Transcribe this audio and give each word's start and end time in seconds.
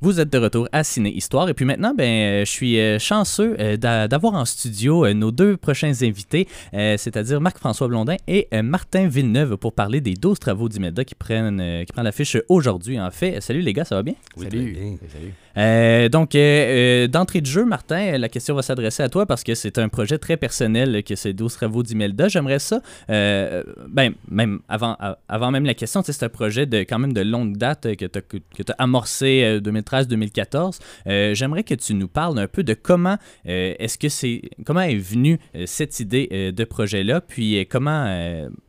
Vous 0.00 0.20
êtes 0.20 0.32
de 0.32 0.38
retour 0.38 0.68
à 0.70 0.84
Ciné 0.84 1.10
Histoire 1.10 1.48
et 1.48 1.54
puis 1.54 1.64
maintenant, 1.64 1.92
ben, 1.92 2.04
euh, 2.04 2.44
je 2.44 2.50
suis 2.50 2.78
euh, 2.78 3.00
chanceux 3.00 3.56
euh, 3.58 3.76
d'avoir 3.76 4.34
en 4.34 4.44
studio 4.44 5.12
nos 5.12 5.32
deux 5.32 5.56
prochains 5.56 5.92
invités, 6.02 6.46
c'est-à-dire 6.72 7.40
Marc-François 7.40 7.88
Blondin 7.88 8.14
et 8.28 8.46
Martin 8.62 9.08
Villeneuve 9.08 9.56
pour 9.56 9.72
parler 9.72 10.00
des 10.00 10.14
12 10.14 10.38
travaux 10.38 10.68
d'Imelda 10.68 11.04
qui 11.04 11.16
prennent, 11.16 11.84
qui 11.84 11.92
prennent 11.92 12.04
l'affiche 12.04 12.36
aujourd'hui. 12.48 13.00
En 13.00 13.10
fait, 13.10 13.40
salut 13.40 13.60
les 13.60 13.72
gars, 13.72 13.84
ça 13.84 13.96
va 13.96 14.04
bien? 14.04 14.14
salut. 14.36 14.76
salut. 15.12 15.34
Euh, 15.58 16.08
donc, 16.08 16.34
euh, 16.34 16.38
euh, 16.38 17.08
d'entrée 17.08 17.40
de 17.40 17.46
jeu, 17.46 17.64
Martin, 17.64 18.16
la 18.16 18.28
question 18.28 18.54
va 18.54 18.62
s'adresser 18.62 19.02
à 19.02 19.08
toi 19.08 19.26
parce 19.26 19.42
que 19.42 19.54
c'est 19.54 19.78
un 19.78 19.88
projet 19.88 20.18
très 20.18 20.36
personnel 20.36 21.02
que 21.02 21.16
c'est 21.16 21.32
12 21.32 21.52
travaux 21.52 21.82
d'Imelda. 21.82 22.28
J'aimerais 22.28 22.60
ça, 22.60 22.80
ben, 23.08 24.14
même 24.30 24.60
avant, 24.68 25.50
même 25.50 25.64
la 25.64 25.74
question, 25.74 26.02
c'est 26.04 26.22
un 26.22 26.28
projet 26.28 26.66
de 26.66 26.78
quand 26.78 26.98
même 26.98 27.12
de 27.12 27.20
longue 27.20 27.56
date 27.56 27.96
que 27.96 28.06
tu 28.06 28.18
as, 28.68 28.74
amorcé 28.78 29.60
2013-2014. 29.62 30.78
J'aimerais 31.34 31.64
que 31.64 31.74
tu 31.74 31.94
nous 31.94 32.08
parles 32.08 32.38
un 32.38 32.46
peu 32.46 32.62
de 32.62 32.74
comment 32.74 33.18
est-ce 33.44 33.98
que 33.98 34.08
c'est 34.08 34.42
comment 34.64 34.80
est 34.80 34.96
venue 34.96 35.38
cette 35.66 36.00
idée 36.00 36.52
de 36.52 36.64
projet-là, 36.64 37.20
puis 37.20 37.66
comment 37.68 38.04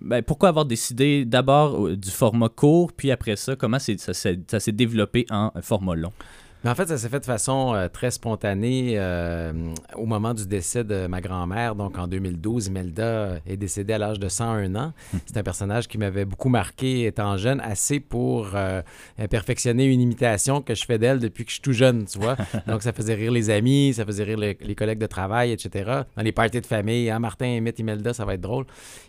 ben, 0.01 0.21
pourquoi 0.23 0.49
avoir 0.49 0.65
décidé 0.65 1.25
d'abord 1.25 1.89
du 1.89 2.09
format 2.09 2.49
court, 2.49 2.91
puis 2.93 3.11
après 3.11 3.35
ça, 3.35 3.55
comment 3.55 3.79
ça 3.79 4.13
s'est 4.13 4.71
développé 4.71 5.25
en 5.29 5.51
format 5.61 5.95
long? 5.95 6.13
Mais 6.63 6.69
en 6.69 6.75
fait, 6.75 6.89
ça 6.89 6.97
s'est 6.97 7.07
fait 7.07 7.21
de 7.21 7.25
façon 7.25 7.73
euh, 7.73 7.87
très 7.87 8.11
spontanée 8.11 8.95
euh, 8.97 9.53
au 9.95 10.05
moment 10.05 10.33
du 10.33 10.45
décès 10.45 10.83
de 10.83 11.07
ma 11.07 11.21
grand-mère. 11.21 11.73
Donc, 11.73 11.97
en 11.97 12.05
2012, 12.05 12.67
Imelda 12.67 13.37
est 13.47 13.55
décédée 13.55 13.93
à 13.93 13.97
l'âge 13.97 14.19
de 14.19 14.27
101 14.27 14.75
ans. 14.75 14.91
C'est 15.25 15.37
un 15.37 15.43
personnage 15.43 15.87
qui 15.87 15.97
m'avait 15.97 16.25
beaucoup 16.25 16.49
marqué 16.49 17.05
étant 17.05 17.37
jeune, 17.37 17.61
assez 17.61 18.01
pour 18.01 18.49
euh, 18.55 18.81
perfectionner 19.29 19.85
une 19.85 20.01
imitation 20.01 20.61
que 20.61 20.75
je 20.75 20.83
fais 20.83 20.97
d'elle 20.97 21.19
depuis 21.19 21.45
que 21.45 21.49
je 21.49 21.55
suis 21.55 21.61
tout 21.61 21.71
jeune, 21.71 22.03
tu 22.05 22.19
vois. 22.19 22.35
Donc, 22.67 22.81
ça 22.81 22.91
faisait 22.91 23.15
rire 23.15 23.31
les 23.31 23.49
amis, 23.49 23.93
ça 23.93 24.05
faisait 24.05 24.25
rire 24.25 24.37
les, 24.37 24.75
collègues 24.75 24.99
de 24.99 25.07
travail, 25.07 25.53
etc. 25.53 26.03
Dans 26.17 26.23
les 26.23 26.33
parties 26.33 26.59
de 26.59 26.65
famille, 26.65 27.09
hein, 27.09 27.19
Martin 27.19 27.47
imite 27.47 27.79
Imelda, 27.79 28.13
ça 28.13 28.25
va 28.25 28.33
être 28.33 28.41
drôle. 28.41 28.65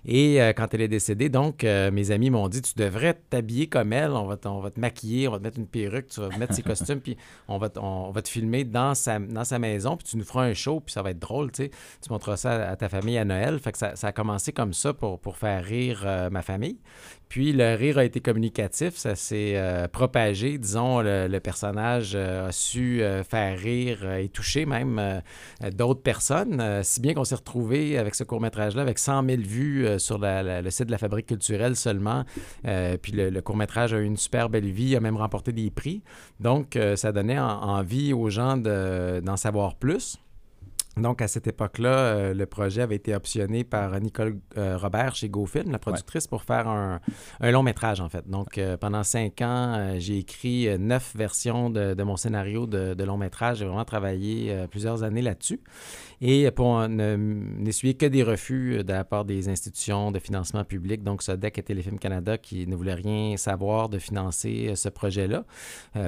Et 0.06 0.38
quand 0.56 0.72
elle 0.72 0.82
est 0.82 0.88
décédée, 0.88 1.28
donc, 1.28 1.64
mes 1.64 2.10
amis 2.12 2.30
m'ont 2.30 2.48
dit, 2.48 2.62
tu 2.62 2.74
devrais 2.76 3.14
t'habiller 3.28 3.66
comme 3.66 3.92
elle, 3.92 4.12
on 4.12 4.26
va, 4.26 4.36
on 4.44 4.60
va 4.60 4.70
te 4.70 4.78
maquiller, 4.78 5.26
on 5.26 5.32
va 5.32 5.38
te 5.38 5.42
mettre 5.42 5.58
une 5.58 5.66
perruque, 5.66 6.06
tu 6.08 6.20
vas 6.20 6.28
mettre 6.38 6.54
ses 6.54 6.62
costumes, 6.70 7.00
puis 7.00 7.16
on 7.50 7.58
va, 7.58 7.68
on 7.76 8.10
va 8.10 8.22
te 8.22 8.28
filmer 8.28 8.64
dans 8.64 8.94
sa, 8.94 9.18
maison, 9.58 9.96
puis 9.96 10.06
tu 10.08 10.16
nous 10.16 10.24
feras 10.24 10.44
un 10.44 10.54
show, 10.54 10.80
puis 10.80 10.92
ça 10.92 11.02
va 11.02 11.10
être 11.10 11.18
drôle, 11.18 11.50
tu 11.50 11.64
sais. 11.64 11.70
Tu 12.02 12.10
montreras 12.10 12.36
ça 12.36 12.70
à, 12.70 12.76
ta 12.76 12.88
famille 12.88 13.18
à 13.18 13.24
Noël. 13.24 13.58
Fait 13.58 13.72
que 13.72 13.78
ça, 13.78 13.94
a 14.00 14.12
commencé 14.12 14.52
comme 14.52 14.72
ça 14.72 14.94
pour, 14.94 15.18
pour 15.18 15.36
faire 15.36 15.64
rire 15.64 16.02
euh, 16.06 16.30
ma 16.30 16.42
famille. 16.42 16.78
Puis 17.30 17.52
le 17.52 17.76
rire 17.76 17.96
a 17.96 18.04
été 18.04 18.18
communicatif, 18.18 18.96
ça 18.96 19.14
s'est 19.14 19.52
euh, 19.54 19.86
propagé. 19.86 20.58
Disons, 20.58 21.00
le, 21.00 21.38
personnage 21.38 22.14
euh, 22.16 22.48
a 22.48 22.52
su 22.52 23.02
faire 23.28 23.56
rire 23.56 24.12
et 24.14 24.28
toucher 24.28 24.66
même 24.66 25.22
d'autres 25.72 26.02
personnes, 26.02 26.82
si 26.82 27.00
bien 27.00 27.14
qu'on 27.14 27.24
s'est 27.24 27.36
retrouvé 27.36 27.96
avec 27.96 28.16
ce 28.16 28.24
court-métrage-là 28.24 28.82
avec 28.82 28.98
100 28.98 29.24
000 29.24 29.42
vues 29.42 29.86
sur 29.98 30.18
le 30.20 30.70
site 30.70 30.86
de 30.86 30.90
la 30.90 30.98
Fabrique 30.98 31.26
culturelle 31.26 31.76
seulement. 31.76 32.24
puis 33.00 33.12
le, 33.12 33.30
le 33.30 33.40
court-métrage 33.40 33.94
a 33.94 33.98
eu 33.98 34.04
une 34.04 34.16
super 34.16 34.50
belle 34.50 34.70
vie, 34.70 34.96
a 34.96 35.00
même 35.00 35.16
remporté 35.16 35.52
des 35.52 35.70
prix. 35.70 36.02
Donc, 36.40 36.76
ça 36.96 37.12
donnait 37.12 37.38
envie 37.38 38.12
aux 38.12 38.28
gens 38.28 38.56
d'en 38.56 39.36
savoir 39.36 39.76
plus. 39.76 40.18
Donc, 40.96 41.22
à 41.22 41.28
cette 41.28 41.46
époque-là, 41.46 41.88
euh, 41.88 42.34
le 42.34 42.46
projet 42.46 42.82
avait 42.82 42.96
été 42.96 43.14
optionné 43.14 43.62
par 43.62 43.98
Nicole 44.00 44.40
euh, 44.56 44.76
Robert 44.76 45.14
chez 45.14 45.28
GoFilm, 45.28 45.70
la 45.70 45.78
productrice, 45.78 46.26
pour 46.26 46.42
faire 46.42 46.68
un, 46.68 47.00
long 47.40 47.62
métrage, 47.62 48.00
en 48.00 48.08
fait. 48.08 48.28
Donc, 48.28 48.58
euh, 48.58 48.76
pendant 48.76 49.04
cinq 49.04 49.40
ans, 49.40 49.94
j'ai 49.98 50.18
écrit 50.18 50.78
neuf 50.78 51.14
versions 51.14 51.70
de, 51.70 52.02
mon 52.02 52.16
scénario 52.16 52.66
de, 52.66 53.04
long 53.04 53.16
métrage. 53.16 53.58
J'ai 53.58 53.66
vraiment 53.66 53.84
travaillé 53.84 54.66
plusieurs 54.70 55.02
années 55.04 55.22
là-dessus. 55.22 55.60
Et 56.20 56.50
pour 56.50 56.86
n'essuyer 56.88 57.94
que 57.94 58.06
des 58.06 58.22
refus 58.22 58.84
de 58.84 58.92
la 58.92 59.04
part 59.04 59.24
des 59.24 59.48
institutions 59.48 60.10
de 60.12 60.18
financement 60.18 60.64
public, 60.64 61.02
donc 61.02 61.22
SODEC 61.22 61.58
et 61.58 61.62
Téléfilm 61.62 61.98
Canada, 61.98 62.38
qui 62.38 62.66
ne 62.66 62.76
voulaient 62.76 62.94
rien 62.94 63.36
savoir 63.36 63.88
de 63.88 63.98
financer 63.98 64.72
ce 64.74 64.88
projet-là, 64.88 65.44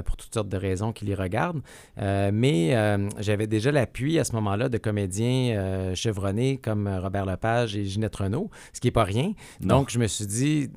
pour 0.04 0.16
toutes 0.16 0.34
sortes 0.34 0.48
de 0.48 0.56
raisons 0.56 0.92
qui 0.92 1.04
les 1.04 1.14
regardent. 1.14 1.62
mais 1.96 2.76
j'avais 3.18 3.46
déjà 3.46 3.72
l'appui 3.72 4.18
à 4.18 4.24
ce 4.24 4.32
moment-là 4.32 4.68
de 4.68 4.78
comédiens 4.78 5.56
euh, 5.56 5.94
chevronnés 5.94 6.58
comme 6.58 6.88
Robert 6.88 7.26
Lepage 7.26 7.76
et 7.76 7.84
Ginette 7.84 8.16
Renault, 8.16 8.50
ce 8.72 8.80
qui 8.80 8.88
n'est 8.88 8.92
pas 8.92 9.04
rien. 9.04 9.32
Donc, 9.60 9.90
je 9.90 9.98
me 9.98 10.06
suis 10.06 10.26
dit, 10.26 10.70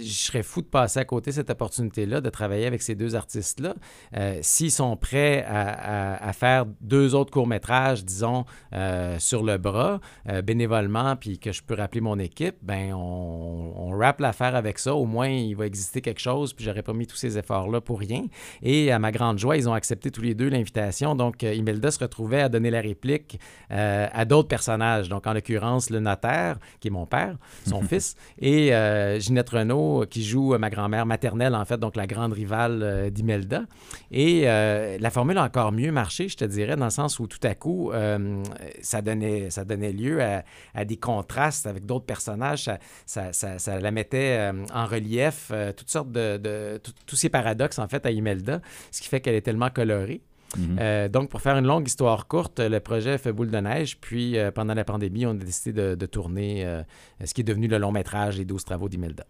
je 0.00 0.12
serais 0.12 0.42
fou 0.42 0.62
de 0.62 0.66
passer 0.66 1.00
à 1.00 1.04
côté 1.04 1.32
cette 1.32 1.50
opportunité-là, 1.50 2.20
de 2.20 2.30
travailler 2.30 2.66
avec 2.66 2.82
ces 2.82 2.94
deux 2.94 3.14
artistes-là. 3.14 3.74
Euh, 4.16 4.38
s'ils 4.42 4.70
sont 4.70 4.96
prêts 4.96 5.44
à, 5.46 6.32
faire 6.32 6.64
deux 6.80 7.14
autres 7.14 7.32
courts-métrages, 7.32 8.04
disons, 8.04 8.44
euh, 8.72 8.79
sur 9.18 9.42
le 9.42 9.58
bras, 9.58 10.00
bénévolement, 10.44 11.16
puis 11.16 11.38
que 11.38 11.52
je 11.52 11.62
peux 11.62 11.74
rappeler 11.74 12.00
mon 12.00 12.18
équipe, 12.18 12.56
ben 12.62 12.92
on, 12.94 13.72
on 13.76 13.90
rappe 13.96 14.20
l'affaire 14.20 14.54
avec 14.54 14.78
ça. 14.78 14.94
Au 14.94 15.06
moins, 15.06 15.28
il 15.28 15.54
va 15.54 15.66
exister 15.66 16.00
quelque 16.00 16.20
chose, 16.20 16.52
puis 16.52 16.64
j'aurais 16.64 16.82
pas 16.82 16.92
mis 16.92 17.06
tous 17.06 17.16
ces 17.16 17.38
efforts-là 17.38 17.80
pour 17.80 17.98
rien. 17.98 18.24
Et 18.62 18.92
à 18.92 18.98
ma 18.98 19.12
grande 19.12 19.38
joie, 19.38 19.56
ils 19.56 19.68
ont 19.68 19.72
accepté 19.72 20.10
tous 20.10 20.22
les 20.22 20.34
deux 20.34 20.48
l'invitation. 20.48 21.14
Donc, 21.14 21.42
Imelda 21.42 21.90
se 21.90 21.98
retrouvait 21.98 22.42
à 22.42 22.48
donner 22.48 22.70
la 22.70 22.80
réplique 22.80 23.38
euh, 23.70 24.06
à 24.12 24.24
d'autres 24.24 24.48
personnages. 24.48 25.08
Donc, 25.08 25.26
en 25.26 25.32
l'occurrence, 25.32 25.90
le 25.90 26.00
notaire, 26.00 26.58
qui 26.80 26.88
est 26.88 26.90
mon 26.90 27.06
père, 27.06 27.36
son 27.66 27.82
fils, 27.90 28.16
et 28.38 28.74
euh, 28.74 29.18
Ginette 29.18 29.50
Renault, 29.50 30.04
qui 30.08 30.24
joue 30.24 30.56
ma 30.58 30.70
grand-mère 30.70 31.06
maternelle, 31.06 31.54
en 31.54 31.64
fait, 31.64 31.78
donc 31.78 31.96
la 31.96 32.06
grande 32.06 32.32
rivale 32.32 32.80
euh, 32.82 33.10
d'Imelda. 33.10 33.62
Et 34.10 34.42
la 34.42 35.10
formule 35.10 35.38
a 35.38 35.44
encore 35.44 35.72
mieux 35.72 35.92
marché, 35.92 36.28
je 36.28 36.36
te 36.36 36.44
dirais, 36.44 36.76
dans 36.76 36.86
le 36.86 36.90
sens 36.90 37.18
où 37.18 37.26
tout 37.26 37.38
à 37.42 37.54
coup, 37.54 37.92
ça, 38.82 39.02
donnait, 39.02 39.50
ça 39.50 39.64
donnait 39.64 39.92
lieu 39.92 40.20
à, 40.22 40.84
des 40.84 40.96
contrastes 40.96 41.66
avec 41.66 41.86
d'autres 41.86 42.06
personnages. 42.06 42.70
Ça, 43.06 43.32
ça, 43.32 43.80
la 43.80 43.90
mettait 43.90 44.50
en 44.72 44.86
relief, 44.86 45.52
toutes 45.76 45.90
sortes 45.90 46.12
de, 46.12 46.80
tous 47.06 47.16
ces 47.16 47.28
paradoxes, 47.28 47.78
en 47.78 47.88
fait, 47.88 48.06
à 48.06 48.10
Imelda, 48.10 48.60
ce 48.90 49.00
qui 49.00 49.08
fait 49.08 49.20
qu'elle 49.20 49.34
est 49.34 49.42
tellement 49.42 49.70
colorée. 49.70 50.22
Mhm. 50.56 50.76
Euh, 50.80 51.08
donc, 51.08 51.30
pour 51.30 51.40
faire 51.40 51.56
une 51.56 51.66
longue 51.66 51.86
histoire 51.86 52.26
courte, 52.26 52.60
le 52.60 52.80
projet 52.80 53.18
fait 53.18 53.32
boule 53.32 53.50
de 53.50 53.58
neige. 53.58 53.98
Puis, 54.00 54.38
euh, 54.38 54.50
pendant 54.50 54.74
la 54.74 54.84
pandémie, 54.84 55.26
on 55.26 55.30
a 55.30 55.34
décidé 55.34 55.96
de, 55.96 56.06
tourner 56.06 56.64
euh, 56.64 56.82
ce 57.24 57.34
qui 57.34 57.42
est 57.42 57.44
devenu 57.44 57.68
le 57.68 57.78
long 57.78 57.92
métrage 57.92 58.38
Les 58.38 58.44
12 58.44 58.64
travaux 58.64 58.88
d'Imelda. 58.88 59.24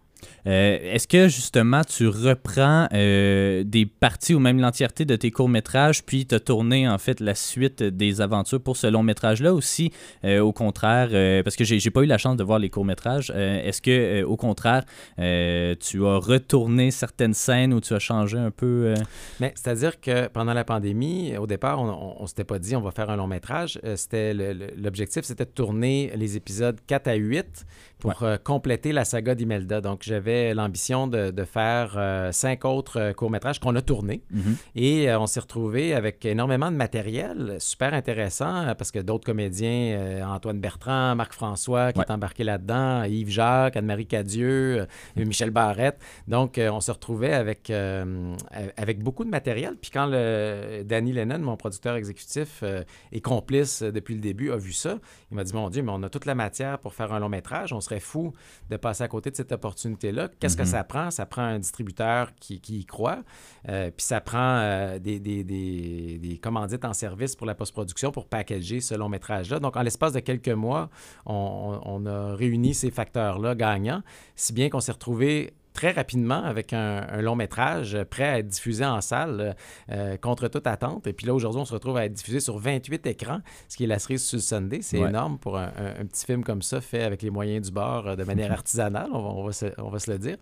Euh, 0.46 0.78
est-ce 0.82 1.06
que 1.06 1.28
justement 1.28 1.82
tu 1.84 2.08
reprends 2.08 2.88
euh, 2.92 3.62
des 3.64 3.86
parties 3.86 4.34
ou 4.34 4.38
même 4.38 4.60
l'entièreté 4.60 5.04
de 5.04 5.16
tes 5.16 5.30
courts-métrages, 5.30 6.04
puis 6.04 6.26
tu 6.26 6.34
as 6.34 6.40
tourné 6.40 6.88
en 6.88 6.98
fait 6.98 7.20
la 7.20 7.34
suite 7.34 7.82
des 7.82 8.20
aventures 8.20 8.60
pour 8.60 8.76
ce 8.76 8.86
long-métrage-là 8.86 9.52
aussi, 9.52 9.92
euh, 10.24 10.40
au 10.40 10.52
contraire, 10.52 11.08
parce 11.44 11.56
que 11.56 11.64
j'ai 11.64 11.90
pas 11.90 12.02
eu 12.02 12.06
la 12.06 12.18
chance 12.18 12.36
de 12.36 12.44
voir 12.44 12.58
les 12.58 12.70
courts-métrages, 12.70 13.30
est-ce 13.30 13.82
que 13.82 14.22
au 14.22 14.36
contraire 14.36 14.84
tu 15.16 16.06
as 16.06 16.16
retourné 16.16 16.90
certaines 16.90 17.34
scènes 17.34 17.72
ou 17.72 17.80
tu 17.80 17.94
as 17.94 17.98
changé 17.98 18.38
un 18.38 18.50
peu 18.50 18.94
Mais 19.40 19.52
c'est-à-dire 19.54 20.00
que 20.00 20.28
pendant 20.28 20.54
la 20.54 20.64
pandémie, 20.64 21.36
au 21.36 21.46
départ, 21.46 21.80
on, 21.80 22.22
ne 22.22 22.26
s'était 22.26 22.44
pas 22.44 22.58
dit 22.58 22.76
on 22.76 22.80
va 22.80 22.90
faire 22.90 23.10
un 23.10 23.16
long-métrage. 23.16 23.80
c'était 23.96 24.34
L'objectif, 24.34 25.24
c'était 25.24 25.44
de 25.44 25.50
tourner 25.50 26.12
les 26.16 26.36
épisodes 26.36 26.78
4 26.86 27.08
à 27.08 27.14
8 27.14 27.66
pour 27.98 28.24
compléter 28.44 28.92
la 28.92 29.04
saga 29.04 29.34
d'Imelda. 29.34 29.80
Donc, 29.80 30.09
j'avais 30.10 30.54
l'ambition 30.54 31.06
de, 31.06 31.44
faire 31.44 31.94
euh, 31.96 32.32
cinq 32.32 32.64
autres 32.64 33.00
euh, 33.00 33.12
courts-métrages 33.12 33.60
qu'on 33.60 33.76
a 33.76 33.82
tournés. 33.82 34.22
Mhm. 34.30 34.56
Et 34.74 35.08
euh, 35.08 35.20
on 35.20 35.26
s'est 35.26 35.40
retrouvé 35.40 35.94
avec 35.94 36.24
énormément 36.24 36.70
de 36.70 36.76
matériel, 36.76 37.56
super 37.58 37.94
intéressant, 37.94 38.74
parce 38.76 38.90
que 38.90 38.98
d'autres 38.98 39.24
comédiens, 39.24 40.26
Antoine 40.28 40.60
Bertrand, 40.60 41.14
Marc-François, 41.14 41.92
qui 41.92 42.00
est 42.00 42.10
embarqué 42.10 42.44
là-dedans, 42.44 43.04
Yves 43.04 43.30
Jacques, 43.30 43.76
Anne-Marie 43.76 44.06
Cadieux, 44.06 44.86
Michel 45.16 45.50
Barrette. 45.50 45.98
Donc, 46.28 46.60
on 46.60 46.80
se 46.80 46.90
retrouvait 46.90 47.32
avec, 47.32 47.70
avec 48.76 49.02
beaucoup 49.02 49.24
de 49.24 49.30
matériel. 49.30 49.76
Puis 49.80 49.90
quand 49.90 50.06
le, 50.06 50.82
Danny 50.84 51.12
Lennon, 51.12 51.38
mon 51.38 51.56
producteur 51.56 51.96
exécutif 51.96 52.64
et 53.12 53.20
complice 53.20 53.82
depuis 53.82 54.14
le 54.14 54.20
début, 54.20 54.50
a 54.50 54.56
vu 54.56 54.72
ça, 54.72 54.98
il 55.30 55.36
m'a 55.36 55.44
dit, 55.44 55.54
mon 55.54 55.70
Dieu, 55.70 55.82
mais 55.82 55.92
on 55.94 56.02
a 56.02 56.08
toute 56.08 56.26
la 56.26 56.34
matière 56.34 56.78
pour 56.78 56.94
faire 56.94 57.12
un 57.12 57.20
long 57.20 57.28
métrage. 57.28 57.72
On 57.72 57.80
serait 57.80 58.00
fou 58.00 58.32
de 58.68 58.76
passer 58.76 59.04
à 59.04 59.08
côté 59.08 59.30
de 59.30 59.36
cette 59.36 59.52
opportunité 59.52 59.99
là 60.04 60.28
Qu'est-ce 60.40 60.56
que 60.56 60.62
mhm. 60.62 60.68
ça 60.68 60.84
prend? 60.84 61.10
Ça 61.10 61.26
prend 61.26 61.42
un 61.42 61.58
distributeur 61.58 62.32
qui, 62.40 62.60
y 62.68 62.84
croit, 62.84 63.22
euh, 63.68 63.90
puis 63.90 64.04
ça 64.04 64.20
prend 64.20 64.58
euh, 64.58 64.98
des, 64.98 65.18
des, 65.18 65.44
des, 65.44 66.38
commandites 66.38 66.84
en 66.84 66.92
service 66.92 67.36
pour 67.36 67.46
la 67.46 67.54
post-production 67.54 68.10
pour 68.10 68.26
packager 68.26 68.80
ce 68.80 68.94
long 68.94 69.08
métrage-là. 69.08 69.60
Donc, 69.60 69.76
en 69.76 69.82
l'espace 69.82 70.12
de 70.12 70.20
quelques 70.20 70.48
mois, 70.48 70.90
on, 71.26 72.06
a 72.06 72.34
réuni 72.34 72.74
ces 72.74 72.90
facteurs-là 72.90 73.54
gagnants, 73.54 74.02
si 74.36 74.52
bien 74.52 74.70
qu'on 74.70 74.80
s'est 74.80 74.92
retrouvé 74.92 75.52
très 75.72 75.92
rapidement 75.92 76.42
avec 76.42 76.72
un, 76.72 77.20
long 77.20 77.36
métrage 77.36 77.98
prêt 78.10 78.28
à 78.28 78.38
être 78.38 78.48
diffusé 78.48 78.84
en 78.84 79.00
salle 79.00 79.56
euh, 79.90 80.16
contre 80.16 80.48
toute 80.48 80.66
attente. 80.66 81.06
Et 81.06 81.12
puis 81.12 81.26
là, 81.26 81.34
aujourd'hui, 81.34 81.60
on 81.60 81.64
se 81.64 81.72
retrouve 81.72 81.96
à 81.96 82.04
être 82.04 82.12
diffusé 82.12 82.40
sur 82.40 82.58
28 82.58 83.06
écrans, 83.06 83.40
ce 83.68 83.76
qui 83.76 83.84
est 83.84 83.86
la 83.86 83.98
cerise 83.98 84.24
sur 84.24 84.36
le 84.36 84.42
Sunday. 84.42 84.80
C'est 84.82 84.98
énorme 84.98 85.38
pour 85.38 85.58
un, 85.58 85.70
petit 86.08 86.26
film 86.26 86.44
comme 86.44 86.62
ça, 86.62 86.80
fait 86.80 87.02
avec 87.02 87.22
les 87.22 87.30
moyens 87.30 87.66
du 87.66 87.72
bord 87.72 88.08
euh, 88.08 88.16
de 88.16 88.24
manière 88.24 88.52
artisanale, 88.60 89.10
on 89.12 89.44
va, 89.44 89.52
se, 89.52 90.10
le 90.10 90.18
dire. 90.18 90.36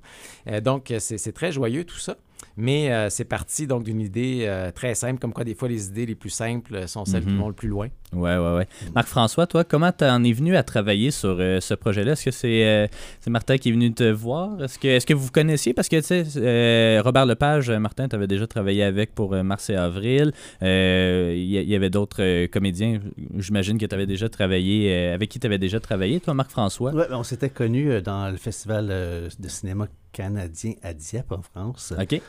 Euh, 0.48 0.60
donc, 0.60 0.92
c'est 0.98 1.32
très 1.32 1.52
joyeux 1.52 1.84
tout 1.84 1.98
ça. 1.98 2.16
Mais 2.56 2.90
euh, 2.92 3.08
c'est 3.10 3.24
parti 3.24 3.66
donc 3.66 3.84
d'une 3.84 4.00
idée 4.00 4.44
euh, 4.46 4.70
très 4.70 4.94
simple, 4.94 5.18
comme 5.20 5.32
quoi 5.32 5.44
des 5.44 5.54
fois 5.54 5.68
les 5.68 5.88
idées 5.88 6.06
les 6.06 6.14
plus 6.14 6.30
simples 6.30 6.86
sont 6.88 7.04
celles 7.04 7.24
qui 7.24 7.32
Mhm. 7.32 7.38
vont 7.40 7.48
le 7.48 7.54
plus 7.54 7.68
loin. 7.68 7.88
Ouais, 8.14 8.36
ouais, 8.38 8.56
ouais. 8.56 8.66
Marc-François, 8.94 9.46
toi, 9.46 9.64
comment 9.64 9.92
t'en 9.92 10.24
es 10.24 10.32
venu 10.32 10.56
à 10.56 10.62
travailler 10.62 11.10
sur 11.10 11.36
euh, 11.38 11.60
ce 11.60 11.74
projet-là? 11.74 12.12
Est-ce 12.12 12.24
que 12.24 12.30
c'est 12.30 12.64
euh, 12.66 12.86
c'est 13.20 13.28
Martin 13.30 13.58
qui 13.58 13.68
est 13.68 13.72
venu 13.72 13.92
te 13.92 14.04
voir? 14.10 14.62
Est-ce 14.62 14.78
que, 14.78 14.88
est 14.88 15.04
que 15.06 15.12
vous 15.14 15.30
connaissiez? 15.30 15.74
Parce 15.74 15.88
que, 15.88 15.96
tu 15.96 16.02
sais, 16.02 16.24
euh, 16.36 17.02
Robert 17.04 17.26
Lepage, 17.26 17.70
Martin, 17.70 18.08
tu 18.08 18.16
avais 18.16 18.26
déjà 18.26 18.46
travaillé 18.46 18.82
avec 18.82 19.14
pour 19.14 19.34
euh, 19.34 19.42
Mars 19.42 19.68
et 19.70 19.76
Avril. 19.76 20.32
Euh, 20.62 21.34
Il 21.36 21.44
y, 21.44 21.74
avait 21.74 21.90
d'autres 21.90 22.22
euh, 22.22 22.46
comédiens, 22.48 23.00
j'imagine 23.36 23.76
que 23.78 23.86
tu 23.86 23.94
avais 23.94 24.06
déjà 24.06 24.28
travaillé, 24.28 24.90
euh, 24.92 25.14
avec 25.14 25.28
qui 25.28 25.38
tu 25.38 25.46
avais 25.46 25.58
déjà 25.58 25.78
travaillé, 25.80 26.18
toi, 26.20 26.32
Marc-François? 26.34 26.92
Ouais, 26.92 27.06
ben, 27.10 27.16
on 27.18 27.22
s'était 27.22 27.50
connus 27.50 28.00
dans 28.02 28.30
le 28.30 28.36
festival 28.38 28.86
de 28.88 29.48
cinéma 29.48 29.86
canadien 30.22 30.74
à 30.82 30.92
Dieppe, 30.94 31.30
en 31.32 31.42
France. 31.42 31.92
OK. 31.98 32.20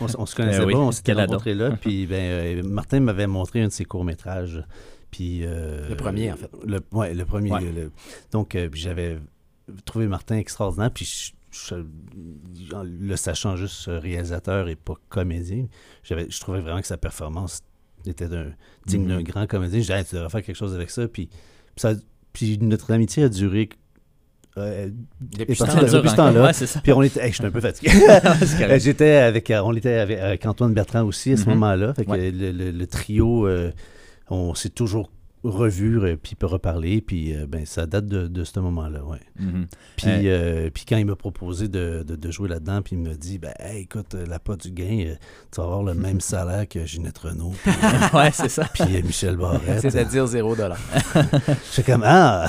On, 0.00 0.06
on 0.18 0.26
se 0.26 0.34
connaissait 0.34 0.64
oui, 0.64 0.72
pas, 0.72 0.78
on 0.80 0.90
s'était 0.92 1.12
rencontrés 1.12 1.54
là. 1.54 1.70
Puis 1.80 2.06
ben, 2.06 2.16
euh, 2.16 2.62
Martin 2.64 2.98
m'avait 3.00 3.26
montré 3.28 3.62
un 3.62 3.68
de 3.68 3.72
ses 3.72 3.84
courts-métrages. 3.84 4.64
Puis, 5.12 5.44
euh, 5.44 5.88
Le 5.88 5.94
premier, 5.96 6.32
en 6.32 6.36
fait. 6.36 6.50
Le, 6.66 6.80
ouais, 6.92 7.14
le 7.14 7.24
premier. 7.24 7.52
Ouais. 7.52 7.60
le- 7.60 7.92
donc, 8.32 8.54
euh, 8.56 8.68
j'avais 8.74 9.18
trouvé 9.84 10.08
Martin 10.08 10.36
extraordinaire. 10.36 10.90
Puis, 10.90 11.32
je- 11.52 11.74
je- 11.74 12.74
en 12.74 12.82
le 12.82 13.16
sachant 13.16 13.54
juste 13.56 13.86
euh, 13.88 13.98
réalisateur 14.00 14.68
et 14.68 14.74
pas 14.76 14.94
comédien, 15.08 15.66
j'avais, 16.02 16.28
je 16.28 16.40
trouvais 16.40 16.60
vraiment 16.60 16.80
que 16.80 16.86
sa 16.88 16.96
performance 16.98 17.62
était 18.04 18.28
d'un, 18.28 18.50
digne 18.86 19.02
Mhm. 19.04 19.08
d'un 19.08 19.22
grand 19.22 19.46
comédien. 19.46 19.78
Je 19.78 19.82
disais, 19.84 19.98
Hey, 20.00 20.04
tu 20.04 20.16
devrais 20.16 20.30
faire 20.30 20.42
quelque 20.42 20.56
chose 20.56 20.74
avec 20.74 20.90
ça. 20.90 21.06
Puis, 21.08 21.26
puis 21.28 21.36
ça, 21.76 21.92
puis 22.32 22.58
notre 22.58 22.92
amitié 22.92 23.22
a 23.22 23.28
duré. 23.28 23.68
Euh, 24.58 24.88
Depuis 25.20 25.54
parti 25.56 25.76
depuis 25.76 26.08
ce 26.08 26.16
temps-là. 26.16 26.42
Ouais, 26.44 26.52
puis 26.82 26.92
on 26.92 27.02
était, 27.02 27.20
hey, 27.24 27.30
je 27.30 27.36
suis 27.36 27.44
un 27.44 27.50
peu 27.50 27.60
fatigué. 27.68 27.90
J'étais 28.78 29.16
avec, 29.16 29.50
euh, 29.50 29.60
on 29.64 29.74
était 29.74 29.94
avec, 29.94 30.18
avec 30.18 30.46
Antoine 30.46 30.72
Bertrand 30.74 31.02
aussi 31.02 31.32
à 31.32 31.36
ce 31.36 31.42
Mhm. 31.44 31.50
moment-là. 31.54 31.94
Fait 31.94 32.04
que 32.04 32.10
Ouais. 32.10 32.30
le, 32.30 32.52
le- 32.52 32.70
le 32.70 32.86
trio, 32.86 33.46
euh, 33.46 33.70
on 34.30 34.54
s'est 34.54 34.70
toujours 34.70 35.10
revu 35.44 36.16
puis 36.22 36.34
peut 36.34 36.46
reparler. 36.46 37.00
Puis 37.00 37.34
euh, 37.34 37.46
ben, 37.46 37.64
ça 37.66 37.86
date 37.86 38.06
de, 38.06 38.26
de 38.26 38.44
ce 38.44 38.58
moment-là, 38.60 39.04
ouais. 39.04 39.18
Mhm. 39.38 39.66
Puis, 39.96 40.06
Euh, 40.08 40.66
euh, 40.66 40.70
puis 40.72 40.84
quand 40.88 40.96
il 40.96 41.06
m'a 41.06 41.14
proposé 41.16 41.68
de, 41.68 42.02
de- 42.06 42.16
de 42.16 42.30
jouer 42.30 42.48
là-dedans, 42.48 42.82
puis 42.82 42.96
il 42.96 43.02
me 43.02 43.14
dit, 43.14 43.38
ben, 43.38 43.52
hey, 43.60 43.82
écoute, 43.82 44.14
euh, 44.14 44.24
la 44.26 44.38
pas 44.38 44.56
du 44.56 44.70
gain, 44.70 45.14
tu 45.52 45.56
vas 45.60 45.64
avoir 45.64 45.82
le 45.82 45.94
même 46.06 46.20
salaire 46.20 46.66
que 46.68 46.84
Ginette 46.84 47.18
Renault, 47.18 47.52
puis, 47.62 47.72
ouais, 48.14 48.30
c'est 48.32 48.48
ça. 48.48 48.64
puis 48.74 49.02
Michel 49.02 49.36
Barrette. 49.36 49.80
c'est-à-dire 49.80 50.26
zéro 50.26 50.54
dollar. 50.56 50.78
J'étais 51.74 51.92
comme, 51.92 52.02
ah! 52.04 52.48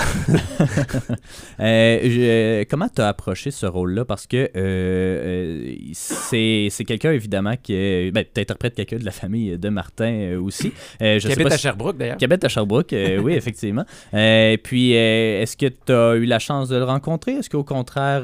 Euh, 1.59 1.99
je- 2.03 2.63
comment 2.65 2.87
tu 2.89 3.01
as 3.01 3.07
approché 3.07 3.51
ce 3.51 3.65
rôle-là? 3.65 4.05
Parce 4.05 4.27
que 4.27 4.49
euh, 4.55 5.75
c'est 5.93 6.67
c'est 6.69 6.83
quelqu'un, 6.85 7.11
évidemment, 7.11 7.55
qui. 7.61 8.11
Ben, 8.11 8.23
tu 8.33 8.41
interprètes 8.41 8.75
quelqu'un 8.75 8.97
de 8.97 9.05
la 9.05 9.11
famille 9.11 9.57
de 9.57 9.69
Martin 9.69 10.37
aussi. 10.41 10.71
Je 10.99 11.15
Qui 11.19 11.27
sais 11.27 11.33
habite 11.33 11.47
pas 11.49 11.53
à 11.53 11.57
Sherbrooke, 11.57 11.97
d'ailleurs. 11.97 12.17
qui 12.17 12.25
habite 12.25 12.43
à 12.43 12.49
Sherbrooke, 12.49 12.76
euh, 12.93 13.19
oui, 13.19 13.33
effectivement. 13.35 13.85
Euh, 14.13 14.57
puis, 14.63 14.95
euh, 14.95 15.41
est-ce 15.41 15.55
que 15.57 15.65
tu 15.67 15.91
as 15.91 16.15
eu 16.15 16.25
la 16.25 16.39
chance 16.39 16.69
de 16.69 16.77
le 16.77 16.83
rencontrer? 16.83 17.33
Est-ce 17.33 17.49
qu'au 17.49 17.63
contraire, 17.63 18.23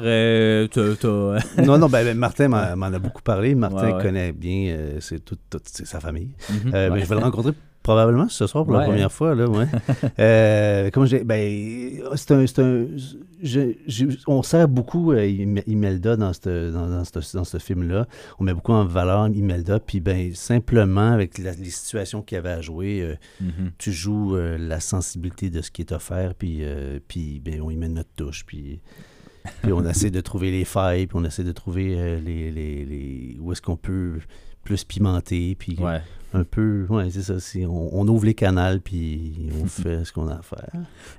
t'as- 0.70 0.96
t'as- 0.96 1.62
non, 1.64 1.78
non, 1.78 1.88
ben, 1.88 2.04
ben, 2.04 2.16
Martin 2.16 2.48
m'en 2.48 2.86
a 2.86 2.98
beaucoup 2.98 3.22
parlé. 3.22 3.54
Martin 3.54 3.88
Ouais, 3.88 3.92
ouais. 3.94 4.02
connaît 4.02 4.32
bien, 4.32 4.76
c'est 5.00 5.24
toute, 5.24 5.40
sa 5.62 6.00
famille. 6.00 6.30
Ben, 6.64 6.92
ouais. 6.92 7.00
je 7.00 7.06
vais 7.06 7.14
le 7.14 7.20
rencontrer 7.22 7.52
probablement 7.84 8.28
ce 8.28 8.48
soir 8.48 8.64
pour 8.64 8.74
Ouais. 8.74 8.80
la 8.80 8.86
première 8.88 9.12
fois. 9.12 9.36
Là, 9.36 9.48
ouais. 9.48 9.66
euh, 10.18 10.90
comment 10.92 11.06
j'ai. 11.06 11.22
Ben, 11.22 11.92
c'est 12.16 12.32
un. 12.32 12.46
c'est 12.48 12.58
un- 12.60 12.86
je- 13.42 13.74
je- 13.86 14.06
on 14.26 14.42
sert 14.42 14.66
beaucoup 14.68 15.12
euh, 15.12 15.18
Im- 15.20 15.60
Imelda 15.66 16.16
dans 16.16 16.32
ce 16.32 16.72
dans, 16.72 16.88
dans 16.88 17.04
cette- 17.04 17.36
dans 17.36 17.44
ce 17.44 17.58
film-là. 17.58 18.08
On 18.40 18.44
met 18.44 18.54
beaucoup 18.54 18.72
en 18.72 18.84
valeur 18.84 19.28
Imelda. 19.28 19.78
Puis, 19.78 20.00
ben, 20.00 20.34
simplement, 20.34 21.12
avec 21.12 21.38
la- 21.38 21.52
les 21.52 21.70
situations 21.70 22.22
qu'il 22.22 22.36
y 22.36 22.38
avait 22.38 22.50
à 22.50 22.60
jouer, 22.62 23.02
euh, 23.02 23.14
Mhm. 23.40 23.70
tu 23.78 23.92
joues 23.92 24.34
euh, 24.34 24.56
la 24.58 24.80
sensibilité 24.80 25.50
de 25.50 25.60
ce 25.60 25.70
qui 25.70 25.82
est 25.82 25.92
offert. 25.92 26.34
Puis, 26.34 26.58
euh, 26.62 26.98
puis 27.06 27.40
ben, 27.44 27.60
on 27.60 27.70
y 27.70 27.76
met 27.76 27.88
notre 27.88 28.10
touche. 28.16 28.44
Puis. 28.44 28.80
Puis 29.62 29.74
on 29.74 29.84
essaie 29.84 30.10
de 30.10 30.22
trouver 30.22 30.50
les 30.50 30.64
failles, 30.64 31.06
puis 31.06 31.18
on 31.20 31.24
essaie 31.26 31.44
de 31.44 31.52
trouver 31.52 31.94
euh, 31.98 32.18
les, 32.18 32.50
les, 32.50 32.82
les- 32.86 33.36
où 33.38 33.52
est-ce 33.52 33.60
qu'on 33.60 33.76
peut 33.76 34.14
plus 34.64 34.84
pimenter, 34.84 35.54
puis 35.58 35.76
Ouais. 35.80 36.00
un 36.32 36.42
peu, 36.42 36.84
ouais, 36.88 37.10
c'est 37.10 37.22
ça. 37.22 37.38
c'est- 37.38 37.64
on, 37.64 37.96
on 37.96 38.08
ouvre 38.08 38.24
les 38.26 38.34
canals, 38.34 38.80
puis 38.80 39.34
on 39.62 39.66
fait 39.82 40.04
ce 40.04 40.12
qu'on 40.12 40.26
a 40.26 40.34
à 40.34 40.42
faire. 40.42 40.68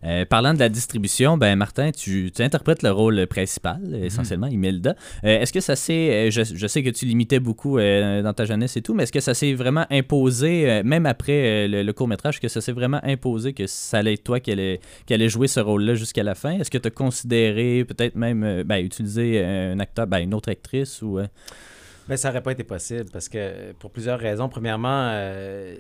Euh, 0.04 0.26
parlant 0.26 0.54
de 0.54 0.60
la 0.60 0.68
distribution, 0.68 1.38
ben 1.38 1.56
Martin, 1.56 1.92
tu, 1.92 2.32
tu 2.36 2.42
interprètes 2.42 2.84
le 2.84 2.92
rôle 2.92 3.26
principal, 3.28 3.80
essentiellement, 4.04 4.48
Imelda. 4.48 4.96
Euh, 5.24 5.40
est-ce 5.40 5.54
que 5.54 5.62
ça 5.62 5.78
s'est, 5.78 6.28
euh, 6.28 6.32
je, 6.32 6.42
je 6.44 6.68
sais 6.68 6.84
que 6.84 6.90
tu 6.90 7.06
limitais 7.06 7.40
beaucoup 7.40 7.78
euh, 7.78 8.22
dans 8.24 8.34
ta 8.34 8.44
jeunesse 8.44 8.76
et 8.76 8.82
tout, 8.82 8.94
mais 8.94 9.04
est-ce 9.04 9.14
que 9.14 9.22
ça 9.22 9.34
s'est 9.34 9.54
vraiment 9.54 9.86
imposé, 9.90 10.82
même 10.84 11.06
après 11.06 11.68
le, 11.70 11.84
le 11.84 11.94
court-métrage, 11.94 12.42
que 12.42 12.50
ça 12.50 12.60
s'est 12.60 12.74
vraiment 12.74 13.00
imposé 13.04 13.54
que 13.54 13.68
ça 13.68 14.00
allait 14.00 14.14
être 14.16 14.24
toi 14.26 14.42
qui 14.42 14.52
allait, 14.52 14.82
qui 15.06 15.14
allait 15.14 15.30
jouer 15.30 15.48
ce 15.48 15.62
rôle-là 15.62 15.96
jusqu'à 15.96 16.24
la 16.24 16.36
fin? 16.36 16.60
Est-ce 16.60 16.72
que 16.72 16.78
tu 16.78 16.88
as 16.88 16.92
considéré 16.92 17.86
peut-être 17.86 18.16
même 18.16 18.64
ben, 18.64 18.84
utiliser 18.84 19.42
un 19.46 19.80
acteur, 19.80 20.08
ben, 20.08 20.18
une 20.20 20.34
autre 20.34 20.50
actrice 20.50 21.02
ou... 21.02 21.20
euh, 22.06 22.10
Ben, 22.10 22.18
ça 22.18 22.30
n'aurait 22.30 22.44
pas 22.44 22.52
été 22.52 22.64
possible 22.64 23.06
parce 23.12 23.30
que 23.30 23.74
pour 23.74 23.92
plusieurs 23.92 24.20
raisons. 24.20 24.50
Premièrement, 24.50 25.10
euh, 25.12 25.76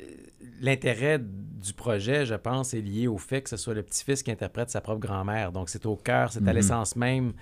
l'intérêt 0.62 1.20
du 1.20 1.74
projet, 1.74 2.26
je 2.26 2.36
pense, 2.36 2.74
est 2.74 2.82
lié 2.82 3.08
au 3.08 3.18
fait 3.18 3.42
que 3.42 3.50
ce 3.50 3.58
soit 3.58 3.74
le 3.74 3.84
petit-fils 3.84 4.24
qui 4.24 4.32
interprète 4.32 4.70
sa 4.70 4.82
propre 4.82 5.00
grand-mère. 5.00 5.52
Donc, 5.52 5.70
c'est 5.70 5.86
au 5.86 5.96
cœur, 5.96 6.32
c'est 6.32 6.40
à 6.40 6.52
Mhm. 6.52 6.54
l'essence 6.56 6.96
même 6.96 7.34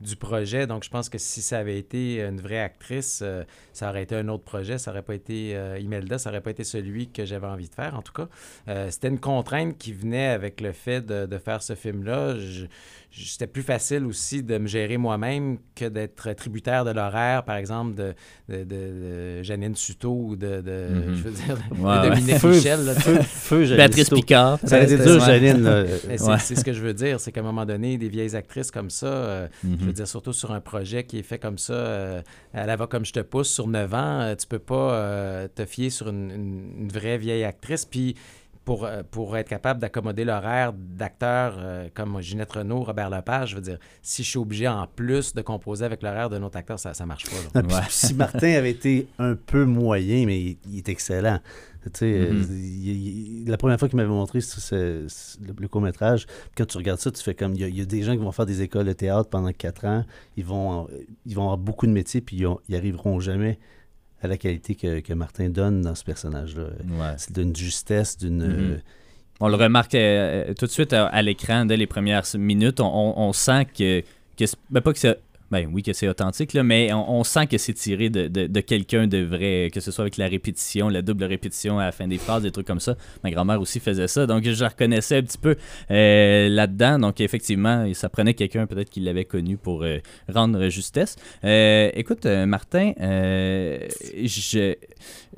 du 0.00 0.16
projet. 0.16 0.66
Donc, 0.66 0.82
je 0.82 0.88
pense 0.88 1.10
que 1.10 1.18
si 1.18 1.42
ça 1.42 1.58
avait 1.58 1.78
été 1.78 2.22
une 2.22 2.40
vraie 2.40 2.60
actrice, 2.60 3.20
euh, 3.22 3.44
ça 3.74 3.90
aurait 3.90 4.02
été 4.04 4.14
un 4.14 4.28
autre 4.28 4.44
projet. 4.44 4.78
Ça 4.78 4.90
n'aurait 4.90 5.02
pas 5.02 5.14
été 5.14 5.54
euh, 5.54 5.78
Imelda, 5.78 6.16
ça 6.16 6.30
n'aurait 6.30 6.40
pas 6.40 6.52
été 6.52 6.64
celui 6.64 7.08
que 7.10 7.26
j'avais 7.26 7.46
envie 7.46 7.68
de 7.68 7.74
faire, 7.74 7.94
en 7.94 8.00
tout 8.00 8.14
cas. 8.14 8.28
Euh, 8.68 8.88
C'était 8.90 9.08
une 9.08 9.20
contrainte 9.20 9.76
qui 9.76 9.92
venait 9.92 10.28
avec 10.28 10.62
le 10.62 10.72
fait 10.72 11.02
de, 11.04 11.26
de 11.26 11.36
faire 11.38 11.62
ce 11.62 11.74
film-là. 11.74 12.38
Je- 12.38 12.64
C'était 13.12 13.48
plus 13.48 13.62
facile 13.62 14.06
aussi 14.06 14.42
de 14.44 14.56
me 14.58 14.68
gérer 14.68 14.96
moi-même 14.96 15.58
que 15.74 15.84
d'être 15.86 16.32
tributaire 16.34 16.84
de 16.84 16.92
l'horaire, 16.92 17.42
par 17.42 17.56
exemple, 17.56 17.94
de, 17.94 18.14
de, 18.48 18.58
de- 18.58 18.64
de 18.64 19.42
Janine 19.42 19.74
Suto 19.74 20.10
ou 20.12 20.36
de, 20.36 20.60
de 20.60 20.88
Mhm. 20.94 21.14
je 21.16 21.22
veux 21.24 21.30
dire, 21.32 21.58
Ouais, 21.78 21.90
ouais. 21.98 22.08
Dominique 22.08 22.42
Michel. 22.44 22.84
là, 22.84 22.94
feu, 22.94 23.18
feu, 23.22 23.64
Janine 23.64 23.76
Béatrice 23.78 24.04
Sito. 24.04 24.16
Picard. 24.16 24.58
Ça 24.64 24.76
a 24.76 24.80
été 24.82 24.96
peut-être, 24.96 25.10
dur. 25.10 25.20
Janine. 25.24 25.64
c'est 26.16 26.22
Ouais. 26.22 26.38
c'est 26.38 26.54
ce 26.54 26.64
que 26.64 26.72
je 26.72 26.80
veux 26.80 26.94
dire, 26.94 27.18
c'est 27.18 27.32
qu'à 27.32 27.40
un 27.40 27.44
moment 27.44 27.66
donné, 27.66 27.98
des 27.98 28.08
vieilles 28.08 28.36
actrices 28.36 28.70
comme 28.70 28.90
ça, 28.90 29.06
euh, 29.06 29.48
Mhm. 29.64 29.76
je 29.80 29.84
veux 29.86 29.92
dire, 29.92 30.06
surtout 30.08 30.32
sur 30.32 30.52
un 30.52 30.60
projet 30.60 31.02
qui 31.02 31.18
est 31.18 31.22
fait 31.24 31.38
comme 31.38 31.58
ça, 31.58 31.72
euh, 31.72 32.22
à 32.54 32.64
la 32.64 32.76
va 32.76 32.86
comme 32.86 33.04
je 33.04 33.12
te 33.12 33.20
pousse, 33.20 33.48
sur 33.50 33.66
9 33.66 33.92
ans, 33.92 34.20
euh, 34.20 34.34
tu 34.36 34.46
peux 34.46 34.58
pas 34.60 34.94
euh, 34.94 35.48
te 35.52 35.64
fier 35.64 35.90
sur 35.90 36.08
une, 36.08 36.30
une- 36.30 36.72
une 36.82 36.88
vraie 36.88 37.18
vieille 37.18 37.44
actrice. 37.44 37.84
Puis 37.84 38.14
pour, 38.64 38.84
euh, 38.84 39.02
pour 39.10 39.36
être 39.36 39.48
capable 39.48 39.80
d'accommoder 39.80 40.24
l'horaire 40.24 40.72
d'acteurs 40.74 41.54
euh, 41.58 41.88
comme 41.94 42.20
Ginette 42.20 42.52
Renault, 42.52 42.82
Robert 42.84 43.10
Lepage, 43.10 43.50
je 43.50 43.54
veux 43.56 43.62
dire, 43.62 43.78
si 44.02 44.22
je 44.22 44.28
suis 44.30 44.38
obligé 44.38 44.68
en 44.68 44.86
plus 44.86 45.34
de 45.34 45.40
composer 45.42 45.84
avec 45.84 46.02
l'horaire 46.02 46.28
d'un 46.30 46.42
autre 46.42 46.58
acteur, 46.58 46.78
ça, 46.78 46.94
ça 46.94 47.06
marche 47.06 47.24
pas. 47.24 47.36
Ah, 47.54 47.62
puis 47.62 47.74
Ouais. 47.74 47.80
Si 47.88 48.14
Martin 48.14 48.52
avait 48.52 48.70
été 48.70 49.08
un 49.18 49.34
peu 49.34 49.64
moyen, 49.64 50.26
mais 50.26 50.40
il, 50.40 50.58
il 50.70 50.78
est 50.78 50.88
excellent. 50.88 51.40
Tu 51.82 51.90
sais, 51.94 52.12
euh, 52.12 52.32
Mhm. 52.34 52.46
il- 52.50 53.42
il- 53.44 53.48
la 53.48 53.56
première 53.56 53.78
fois 53.78 53.88
qu'il 53.88 53.96
m'avait 53.96 54.08
montré 54.10 54.42
ce- 54.42 54.60
ce- 54.60 55.06
ce- 55.08 55.38
le, 55.42 55.54
le 55.58 55.66
court-métrage, 55.68 56.26
quand 56.54 56.66
tu 56.66 56.76
regardes 56.76 57.00
ça, 57.00 57.10
tu 57.10 57.22
fais 57.22 57.34
comme. 57.34 57.54
Il 57.54 57.60
y, 57.62 57.64
a, 57.64 57.68
il 57.68 57.78
y 57.78 57.80
a 57.80 57.86
des 57.86 58.02
gens 58.02 58.12
qui 58.12 58.18
vont 58.22 58.32
faire 58.32 58.44
des 58.44 58.60
écoles 58.60 58.84
de 58.86 58.92
théâtre 58.92 59.30
pendant 59.30 59.50
quatre 59.52 59.86
ans, 59.86 60.04
ils 60.36 60.44
vont, 60.44 60.86
ils 61.24 61.34
vont 61.34 61.44
avoir 61.44 61.56
beaucoup 61.56 61.86
de 61.86 61.92
métiers, 61.92 62.20
puis 62.20 62.36
ils, 62.36 62.46
ils 62.68 62.76
arriveront 62.76 63.18
jamais 63.18 63.58
à 64.22 64.28
la 64.28 64.36
qualité 64.36 64.74
que, 64.74 65.00
que 65.00 65.12
Martin 65.14 65.48
donne 65.48 65.80
dans 65.82 65.94
ce 65.94 66.04
personnage-là. 66.04 66.64
Ouais. 66.64 67.14
C'est 67.16 67.32
d'une 67.32 67.54
justesse, 67.56 68.16
d'une. 68.18 68.44
Mhm. 68.46 68.72
euh, 68.72 68.78
On 69.40 69.48
le 69.48 69.56
remarque 69.56 69.94
euh, 69.94 70.52
tout 70.58 70.66
de 70.66 70.70
suite 70.70 70.92
à, 70.92 71.06
à 71.06 71.22
l'écran 71.22 71.64
dès 71.64 71.76
les 71.76 71.86
premières 71.86 72.24
minutes. 72.36 72.80
On, 72.80 72.86
on- 72.86 73.28
on 73.28 73.32
sent 73.32 73.64
que, 73.76 74.00
que 74.36 74.44
ben 74.70 74.80
pas 74.82 74.92
que 74.92 74.98
c'est 74.98 75.18
ben 75.50 75.68
oui 75.72 75.82
que 75.82 75.92
c'est 75.92 76.08
authentique 76.08 76.52
là, 76.52 76.62
mais 76.62 76.92
on, 76.92 77.24
sent 77.24 77.46
que 77.48 77.58
c'est 77.58 77.72
tiré 77.72 78.08
de, 78.08 78.28
de- 78.28 78.60
quelqu'un 78.60 79.06
de 79.06 79.18
vrai, 79.18 79.70
que 79.72 79.80
ce 79.80 79.90
soit 79.90 80.02
avec 80.02 80.16
la 80.16 80.28
répétition, 80.28 80.88
la 80.88 81.02
double 81.02 81.24
répétition 81.24 81.78
à 81.78 81.86
la 81.86 81.92
fin 81.92 82.06
des 82.06 82.18
phrases, 82.18 82.42
des 82.42 82.52
trucs 82.52 82.66
comme 82.66 82.80
ça. 82.80 82.96
Ma 83.24 83.30
grand-mère 83.30 83.60
aussi 83.60 83.80
faisait 83.80 84.06
ça, 84.06 84.26
donc 84.26 84.44
je 84.44 84.64
reconnaissais 84.64 85.16
un 85.16 85.22
petit 85.22 85.38
peu 85.38 85.56
euh, 85.90 86.48
là-dedans. 86.48 86.98
Donc 86.98 87.20
effectivement, 87.20 87.86
ça 87.94 88.08
prenait 88.08 88.34
quelqu'un 88.34 88.66
peut-être 88.66 88.90
qui 88.90 89.00
l'avait 89.00 89.24
connu 89.24 89.56
pour 89.56 89.82
euh, 89.82 89.98
rendre 90.32 90.68
justesse. 90.68 91.16
Euh, 91.44 91.90
écoute, 91.94 92.26
Martin, 92.26 92.92
je, 92.98 94.74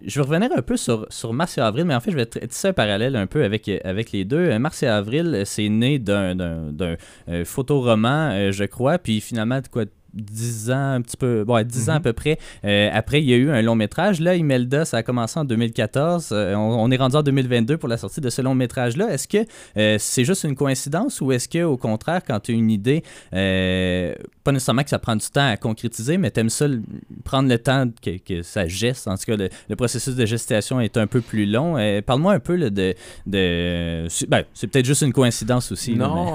je 0.04 0.20
vais 0.20 0.26
revenir 0.26 0.50
un 0.54 0.62
peu 0.62 0.76
sur, 0.76 1.06
sur 1.10 1.32
Mars 1.32 1.56
et 1.56 1.62
Avril, 1.62 1.84
mais 1.84 1.94
en 1.94 2.00
fait, 2.00 2.10
je 2.10 2.16
vais 2.16 2.26
tisser 2.26 2.68
un 2.68 2.72
parallèle 2.72 3.16
un 3.16 3.26
peu 3.26 3.44
avec, 3.44 3.70
avec 3.84 4.12
les 4.12 4.24
deux. 4.24 4.58
Mars 4.58 4.82
et 4.82 4.88
Avril, 4.88 5.42
c'est 5.46 5.68
né 5.68 5.98
d'un, 5.98 6.36
photoroman, 7.44 8.50
je 8.50 8.64
crois, 8.64 8.98
puis 8.98 9.20
finalement, 9.20 9.60
de 9.60 9.68
quoi 9.68 9.84
10 10.14 10.70
ans, 10.70 10.92
un 10.94 11.00
petit 11.02 11.16
peu, 11.16 11.44
bon, 11.44 11.62
10 11.64 11.88
ans 11.90 11.94
à 11.94 11.96
Mhm. 11.96 12.02
peu 12.02 12.12
près. 12.12 12.38
Euh, 12.64 12.90
après, 12.92 13.22
il 13.22 13.28
y 13.28 13.32
a 13.34 13.36
eu 13.36 13.50
un 13.50 13.62
long 13.62 13.74
métrage. 13.74 14.20
Là, 14.20 14.34
Imelda, 14.36 14.84
ça 14.84 14.98
a 14.98 15.02
commencé 15.02 15.38
en 15.38 15.44
2014. 15.44 16.28
Euh, 16.32 16.54
on, 16.54 16.82
on 16.84 16.90
est 16.90 16.96
rendu 16.96 17.16
en 17.16 17.22
2022 17.22 17.76
pour 17.78 17.88
la 17.88 17.96
sortie 17.96 18.20
de 18.20 18.30
ce 18.30 18.42
long 18.42 18.54
métrage-là. 18.54 19.12
Est-ce 19.12 19.26
que 19.28 19.38
euh, 19.76 19.96
c'est 19.98 20.24
juste 20.24 20.44
une 20.44 20.54
coïncidence 20.56 21.20
ou 21.20 21.32
est-ce 21.32 21.48
que, 21.48 21.62
au 21.62 21.76
contraire, 21.76 22.22
quand 22.26 22.40
tu 22.40 22.52
as 22.52 22.54
une 22.54 22.70
idée, 22.70 23.02
pas 23.30 24.52
nécessairement 24.52 24.82
que 24.82 24.90
ça 24.90 24.98
prend 24.98 25.16
du 25.16 25.26
temps 25.26 25.46
à 25.48 25.56
concrétiser, 25.56 26.18
mais 26.18 26.30
tu 26.30 26.40
aimes 26.40 26.50
ça, 26.50 26.66
le- 26.68 26.82
prendre 27.24 27.48
le 27.48 27.58
temps 27.58 27.86
que, 28.02 28.18
que 28.18 28.42
ça 28.42 28.66
geste? 28.66 29.06
En 29.08 29.16
tout 29.16 29.24
cas, 29.26 29.36
le, 29.36 29.48
le 29.68 29.76
processus 29.76 30.14
de 30.16 30.26
gestation 30.26 30.80
est 30.80 30.96
un 30.96 31.06
peu 31.06 31.20
plus 31.20 31.46
long. 31.46 31.76
Parle-moi 32.04 32.32
un 32.34 32.40
peu 32.40 32.56
là, 32.56 32.70
de. 32.70 32.94
de 33.26 34.06
c'est 34.08 34.28
ben, 34.28 34.44
c'est 34.54 34.66
peut-être 34.66 34.86
juste 34.86 35.02
une 35.02 35.12
coïncidence 35.12 35.70
aussi. 35.72 35.94
Non, 35.94 36.34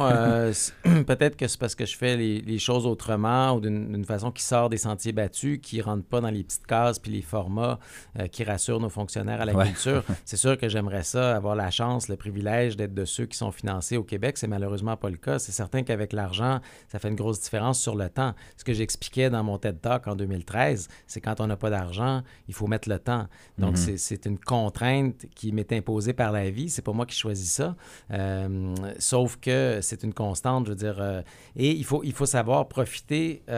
peut-être 1.07 1.35
que 1.35 1.47
c'est 1.47 1.59
parce 1.59 1.75
que 1.75 1.85
je 1.85 1.97
fais 1.97 2.15
les, 2.17 2.41
les 2.41 2.59
choses 2.59 2.85
autrement 2.85 3.53
ou 3.53 3.59
d'une 3.69 4.05
façon 4.05 4.31
qui 4.31 4.43
sort 4.43 4.69
des 4.69 4.77
sentiers 4.77 5.11
battus, 5.11 5.59
qui 5.61 5.81
rentre 5.81 6.05
pas 6.05 6.21
dans 6.21 6.29
les 6.29 6.43
petites 6.43 6.65
cases 6.67 6.99
puis 6.99 7.11
les 7.11 7.21
formats 7.21 7.79
euh, 8.19 8.27
qui 8.27 8.43
rassurent 8.43 8.79
nos 8.79 8.89
fonctionnaires 8.89 9.41
à 9.41 9.45
la 9.45 9.53
Ouais. 9.53 9.65
culture. 9.67 10.03
C'est 10.25 10.37
sûr 10.37 10.57
que 10.57 10.69
j'aimerais 10.69 11.03
ça, 11.03 11.35
avoir 11.35 11.55
la 11.55 11.71
chance, 11.71 12.07
le 12.09 12.15
privilège 12.17 12.75
d'être 12.77 12.93
de 12.93 13.05
ceux 13.05 13.25
qui 13.25 13.37
sont 13.37 13.51
financés 13.51 13.97
au 13.97 14.03
Québec. 14.03 14.37
C'est 14.37 14.47
malheureusement 14.47 14.97
pas 14.97 15.09
le 15.09 15.17
cas. 15.17 15.39
C'est 15.39 15.51
certain 15.51 15.83
qu'avec 15.83 16.13
l'argent, 16.13 16.59
ça 16.87 16.99
fait 16.99 17.09
une 17.09 17.15
grosse 17.15 17.41
différence 17.41 17.79
sur 17.79 17.95
le 17.95 18.09
temps. 18.09 18.33
Ce 18.57 18.63
que 18.63 18.73
j'expliquais 18.73 19.29
dans 19.29 19.43
mon 19.43 19.57
TED 19.57 19.81
Talk 19.81 20.07
en 20.07 20.15
2013, 20.15 20.87
c'est 21.07 21.21
quand 21.21 21.39
on 21.41 21.47
n'a 21.47 21.57
pas 21.57 21.69
d'argent, 21.69 22.21
il 22.47 22.53
faut 22.53 22.67
mettre 22.67 22.89
le 22.89 22.99
temps. 22.99 23.27
Donc, 23.57 23.71
Mhm. 23.71 23.75
c'est- 23.77 23.97
c'est 23.97 24.25
une 24.25 24.39
contrainte 24.39 25.25
qui 25.35 25.51
m'est 25.51 25.71
imposée 25.73 26.13
par 26.13 26.31
la 26.31 26.49
vie. 26.49 26.69
C'est 26.69 26.81
pas 26.81 26.93
moi 26.93 27.05
qui 27.05 27.15
choisis 27.15 27.51
ça. 27.51 27.75
Euh, 28.11 28.75
sauf 28.99 29.37
que 29.37 29.79
c'est 29.81 30.03
une 30.03 30.13
constante, 30.13 30.65
je 30.65 30.71
veux 30.71 30.75
dire. 30.75 30.97
euh, 30.99 31.21
et 31.55 31.71
il 31.71 31.83
faut, 31.83 32.03
il 32.03 32.13
faut 32.13 32.25
savoir 32.25 32.67
profiter 32.67 33.43
euh, 33.49 33.56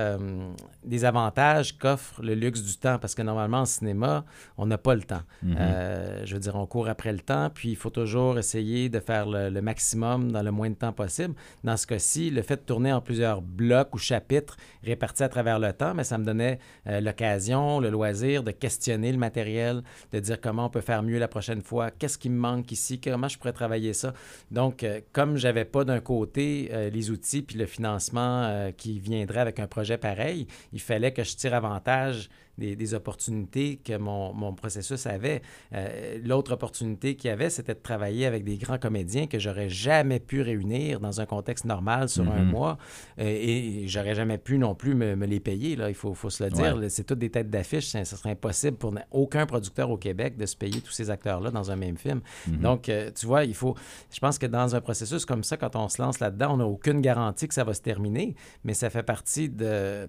des 0.83 1.05
avantages 1.05 1.77
qu'offre 1.77 2.21
le 2.21 2.33
luxe 2.33 2.61
du 2.63 2.77
temps. 2.77 2.97
Parce 2.99 3.15
que 3.15 3.21
normalement, 3.21 3.59
en 3.59 3.65
cinéma, 3.65 4.25
on 4.57 4.65
n'a 4.65 4.77
pas 4.77 4.95
le 4.95 5.03
temps. 5.03 5.21
Mhm. 5.43 5.55
Euh, 5.59 6.25
je 6.25 6.33
veux 6.33 6.39
dire, 6.39 6.55
on 6.55 6.65
court 6.65 6.87
après 6.87 7.11
le 7.11 7.19
temps, 7.19 7.49
puis 7.53 7.69
il 7.69 7.75
faut 7.75 7.89
toujours 7.89 8.37
essayer 8.37 8.89
de 8.89 8.99
faire 8.99 9.27
le, 9.27 9.49
le 9.49 9.61
maximum 9.61 10.31
dans 10.31 10.41
le 10.41 10.51
moins 10.51 10.69
de 10.69 10.75
temps 10.75 10.93
possible. 10.93 11.35
Dans 11.63 11.77
ce 11.77 11.87
cas-ci, 11.87 12.29
le 12.29 12.41
fait 12.41 12.57
de 12.57 12.61
tourner 12.61 12.93
en 12.93 13.01
plusieurs 13.01 13.41
blocs 13.41 13.93
ou 13.93 13.97
chapitres 13.97 14.57
répartis 14.83 15.23
à 15.23 15.29
travers 15.29 15.59
le 15.59 15.73
temps, 15.73 15.93
mais 15.93 16.03
ça 16.03 16.17
me 16.17 16.25
donnait 16.25 16.59
euh, 16.87 17.01
l'occasion, 17.01 17.79
le 17.79 17.89
loisir 17.89 18.43
de 18.43 18.51
questionner 18.51 19.11
le 19.11 19.17
matériel, 19.17 19.83
de 20.11 20.19
dire 20.19 20.39
comment 20.39 20.65
on 20.65 20.69
peut 20.69 20.81
faire 20.81 21.03
mieux 21.03 21.19
la 21.19 21.27
prochaine 21.27 21.61
fois, 21.61 21.91
qu'est-ce 21.91 22.17
qui 22.17 22.29
me 22.29 22.39
manque 22.39 22.71
ici, 22.71 22.99
comment 22.99 23.27
je 23.27 23.37
pourrais 23.37 23.53
travailler 23.53 23.93
ça. 23.93 24.13
Donc, 24.51 24.83
euh, 24.83 25.01
comme 25.11 25.37
j'avais 25.37 25.65
pas 25.65 25.83
d'un 25.83 25.99
côté 25.99 26.69
euh, 26.71 26.89
les 26.89 27.11
outils 27.11 27.41
puis 27.41 27.57
le 27.57 27.65
financement 27.65 28.43
euh, 28.43 28.71
qui 28.71 28.99
viendrait 28.99 29.39
avec 29.39 29.59
un 29.59 29.67
projet 29.67 29.88
pareil, 29.97 30.47
il 30.71 30.81
fallait 30.81 31.13
que 31.13 31.23
je 31.23 31.35
tire 31.35 31.53
avantage 31.53 32.29
des, 32.59 32.75
des 32.75 32.93
opportunités 32.93 33.77
que 33.83 33.97
mon, 33.97 34.33
mon 34.33 34.53
processus 34.53 35.05
avait. 35.07 35.41
Euh, 35.73 36.19
L'autre 36.23 36.53
opportunité 36.53 37.15
qu'il 37.15 37.29
y 37.29 37.31
avait, 37.33 37.49
c'était 37.49 37.73
de 37.73 37.79
travailler 37.79 38.25
avec 38.25 38.43
des 38.43 38.57
grands 38.57 38.77
comédiens 38.77 39.25
que 39.27 39.39
j'aurais 39.39 39.69
jamais 39.69 40.19
pu 40.19 40.41
réunir 40.41 40.99
dans 40.99 41.21
un 41.21 41.25
contexte 41.25 41.65
normal 41.65 42.09
sur 42.09 42.29
un 42.29 42.43
Mhm. 42.43 42.51
mois 42.51 42.77
euh, 43.19 43.23
et 43.25 43.83
j'aurais 43.87 44.15
jamais 44.15 44.37
pu 44.37 44.57
non 44.57 44.75
plus 44.75 44.95
me, 44.95 45.15
me 45.15 45.25
les 45.25 45.39
payer. 45.39 45.75
Là, 45.75 45.89
il 45.89 45.95
faut, 45.95 46.13
faut 46.13 46.29
se 46.29 46.43
le 46.43 46.49
dire. 46.51 46.77
Ouais. 46.77 46.89
C'est 46.89 47.03
toutes 47.05 47.19
des 47.19 47.29
têtes 47.29 47.49
d'affiche. 47.49 47.87
Ce 47.87 48.03
serait 48.03 48.31
impossible 48.31 48.77
pour 48.77 48.93
aucun 49.11 49.45
producteur 49.45 49.89
au 49.89 49.97
Québec 49.97 50.37
de 50.37 50.45
se 50.45 50.55
payer 50.55 50.81
tous 50.81 50.91
ces 50.91 51.09
acteurs-là 51.09 51.51
dans 51.51 51.71
un 51.71 51.75
même 51.75 51.97
film. 51.97 52.21
Mhm. 52.47 52.57
Donc, 52.57 52.89
euh, 52.89 53.09
tu 53.17 53.25
vois, 53.25 53.45
il 53.45 53.55
faut. 53.55 53.75
Je 54.11 54.19
pense 54.19 54.37
que 54.37 54.45
dans 54.45 54.75
un 54.75 54.81
processus 54.81 55.25
comme 55.25 55.43
ça, 55.43 55.57
quand 55.57 55.75
on 55.75 55.87
se 55.89 56.01
lance 56.01 56.19
là-dedans, 56.19 56.53
on 56.53 56.57
n'a 56.57 56.65
aucune 56.65 57.01
garantie 57.01 57.47
que 57.47 57.53
ça 57.53 57.63
va 57.63 57.73
se 57.73 57.81
terminer, 57.81 58.35
mais 58.63 58.73
ça 58.73 58.89
fait 58.89 59.03
partie 59.03 59.49
de. 59.49 59.65
euh, 59.65 60.07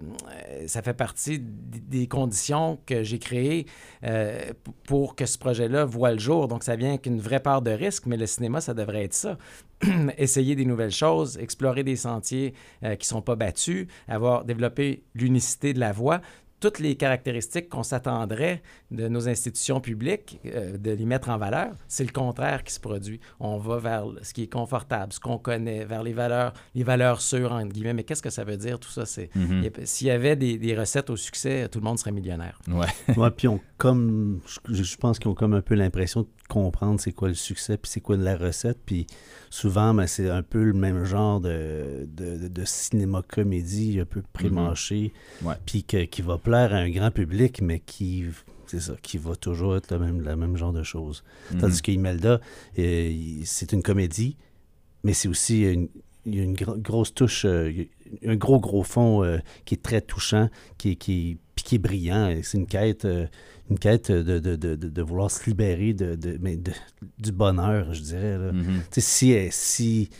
ça 0.66 0.82
fait 0.82 0.94
partie 0.94 1.38
des 1.40 2.06
conditions 2.06 2.39
que 2.86 3.02
j'ai 3.02 3.18
créées 3.18 3.66
euh, 4.04 4.52
pour 4.84 5.16
que 5.16 5.26
ce 5.26 5.38
projet-là 5.38 5.84
voit 5.84 6.12
le 6.12 6.18
jour. 6.18 6.48
Donc, 6.48 6.64
ça 6.64 6.76
vient 6.76 6.90
avec 6.90 7.06
une 7.06 7.20
vraie 7.20 7.40
part 7.40 7.62
de 7.62 7.70
risque, 7.70 8.06
mais 8.06 8.16
le 8.16 8.26
cinéma, 8.26 8.60
ça 8.60 8.74
devrait 8.74 9.04
être 9.04 9.14
ça. 9.14 9.38
Essayer 10.18 10.54
des 10.54 10.64
nouvelles 10.64 10.90
choses, 10.90 11.38
explorer 11.38 11.84
des 11.84 11.96
sentiers 11.96 12.54
euh, 12.84 12.96
qui 12.96 13.06
ne 13.06 13.16
sont 13.16 13.22
pas 13.22 13.36
battus, 13.36 13.86
avoir 14.08 14.44
développé 14.44 15.04
l'unicité 15.14 15.72
de 15.72 15.80
la 15.80 15.92
voix 15.92 16.20
toutes 16.60 16.78
les 16.78 16.94
caractéristiques 16.94 17.68
qu'on 17.68 17.82
s'attendrait 17.82 18.62
de 18.90 19.06
nos 19.08 19.28
institutions 19.28 19.80
publiques, 19.80 20.40
euh, 20.46 20.76
de 20.76 20.90
les 20.90 21.04
mettre 21.04 21.28
en 21.28 21.38
valeur, 21.38 21.72
c'est 21.88 22.04
le 22.04 22.10
contraire 22.12 22.64
qui 22.64 22.72
se 22.72 22.80
produit. 22.80 23.20
On 23.38 23.58
va 23.58 23.78
vers 23.78 24.04
ce 24.22 24.34
qui 24.34 24.42
est 24.42 24.52
confortable, 24.52 25.12
ce 25.12 25.20
qu'on 25.20 25.38
connaît, 25.38 25.84
vers 25.84 26.02
les 26.02 26.12
valeurs, 26.12 26.52
les 26.74 26.82
valeurs 26.82 27.20
sûres, 27.20 27.52
entre 27.52 27.72
guillemets. 27.72 27.94
Mais 27.94 28.04
qu'est-ce 28.04 28.22
que 28.22 28.30
ça 28.30 28.44
veut 28.44 28.56
dire, 28.56 28.78
tout 28.80 28.90
ça? 28.90 29.06
C'est, 29.06 29.30
Mhm. 29.36 29.70
S'il 29.84 30.06
y 30.08 30.10
avait 30.10 30.34
des, 30.36 30.58
des 30.58 30.76
recettes 30.76 31.08
au 31.10 31.16
succès, 31.16 31.68
tout 31.68 31.78
le 31.78 31.84
monde 31.84 31.98
serait 31.98 32.12
millionnaire. 32.12 32.58
Ouais. 32.68 32.86
Ouais, 33.16 33.30
puis 33.30 33.48
on 33.48 33.60
comme 33.76 34.40
je, 34.68 34.82
je 34.82 34.96
pense 34.96 35.18
qu'ils 35.18 35.30
ont 35.30 35.34
comme 35.34 35.54
un 35.54 35.62
peu 35.62 35.74
l'impression 35.74 36.22
de 36.22 36.28
comprendre 36.48 37.00
c'est 37.00 37.12
quoi 37.12 37.28
le 37.28 37.34
succès 37.34 37.78
puis 37.78 37.90
c'est 37.90 38.00
quoi 38.00 38.16
la 38.18 38.36
recette 38.36 38.78
puis 38.84 39.06
souvent 39.48 39.94
ben, 39.94 40.06
c'est 40.06 40.28
un 40.28 40.42
peu 40.42 40.62
le 40.62 40.72
même 40.74 41.04
genre 41.04 41.40
de, 41.40 42.06
de, 42.06 42.36
de- 42.36 42.48
de 42.48 42.64
cinéma 42.66 43.22
comédie 43.26 43.98
un 44.00 44.04
peu 44.04 44.22
pré-mâché 44.34 45.12
Ouais. 45.42 45.54
puis 45.64 45.84
que- 45.84 46.04
qui 46.04 46.20
va 46.22 46.36
plaire 46.38 46.74
à 46.74 46.78
un 46.78 46.90
grand 46.90 47.10
public 47.10 47.62
mais 47.62 47.80
qui 47.80 48.24
c'est 48.70 48.80
ça 48.80 48.94
qui 49.02 49.18
va 49.18 49.34
toujours 49.36 49.76
être 49.76 49.90
le 49.92 49.98
même 49.98 50.20
le 50.20 50.36
même 50.36 50.56
genre 50.56 50.72
de 50.72 50.82
choses 50.82 51.22
Mhm. 51.52 51.60
tandis 51.60 51.82
que 51.82 51.90
Imelda 51.92 52.40
euh, 52.78 53.12
c'est 53.44 53.72
une 53.72 53.82
comédie 53.82 54.36
mais 55.04 55.12
c'est 55.12 55.28
aussi 55.28 55.62
une 55.62 55.88
il 56.26 56.34
y 56.34 56.40
a 56.40 56.42
une 56.44 56.54
gro- 56.54 56.76
grosse 56.76 57.14
touche, 57.14 57.46
euh, 57.46 57.72
un 58.26 58.36
gros, 58.36 58.60
gros 58.60 58.82
fond 58.82 59.24
euh, 59.24 59.38
qui 59.64 59.74
est 59.74 59.82
très 59.82 60.02
touchant, 60.02 60.50
qui, 60.76 60.90
est- 60.90 60.96
qui, 60.96 61.38
qui 61.56 61.76
est 61.76 61.78
brillant. 61.78 62.38
C'est 62.42 62.58
une 62.58 62.66
quête, 62.66 63.06
euh, 63.06 63.26
une 63.70 63.78
quête 63.78 64.12
de, 64.12 64.38
de, 64.38 64.54
de, 64.54 64.74
de- 64.76 65.02
vouloir 65.02 65.30
se 65.30 65.48
libérer 65.48 65.94
de, 65.94 66.16
de- 66.16 66.36
mais 66.42 66.56
de- 66.58 66.72
du 67.18 67.32
bonheur, 67.32 67.94
je 67.94 68.02
dirais. 68.02 68.36
là. 68.36 68.52
Mhm. 68.52 68.82
Tu 68.92 69.00
sais, 69.00 69.00
si 69.00 69.30
elle 69.30 69.46
est 69.46 69.50
si 69.54 70.10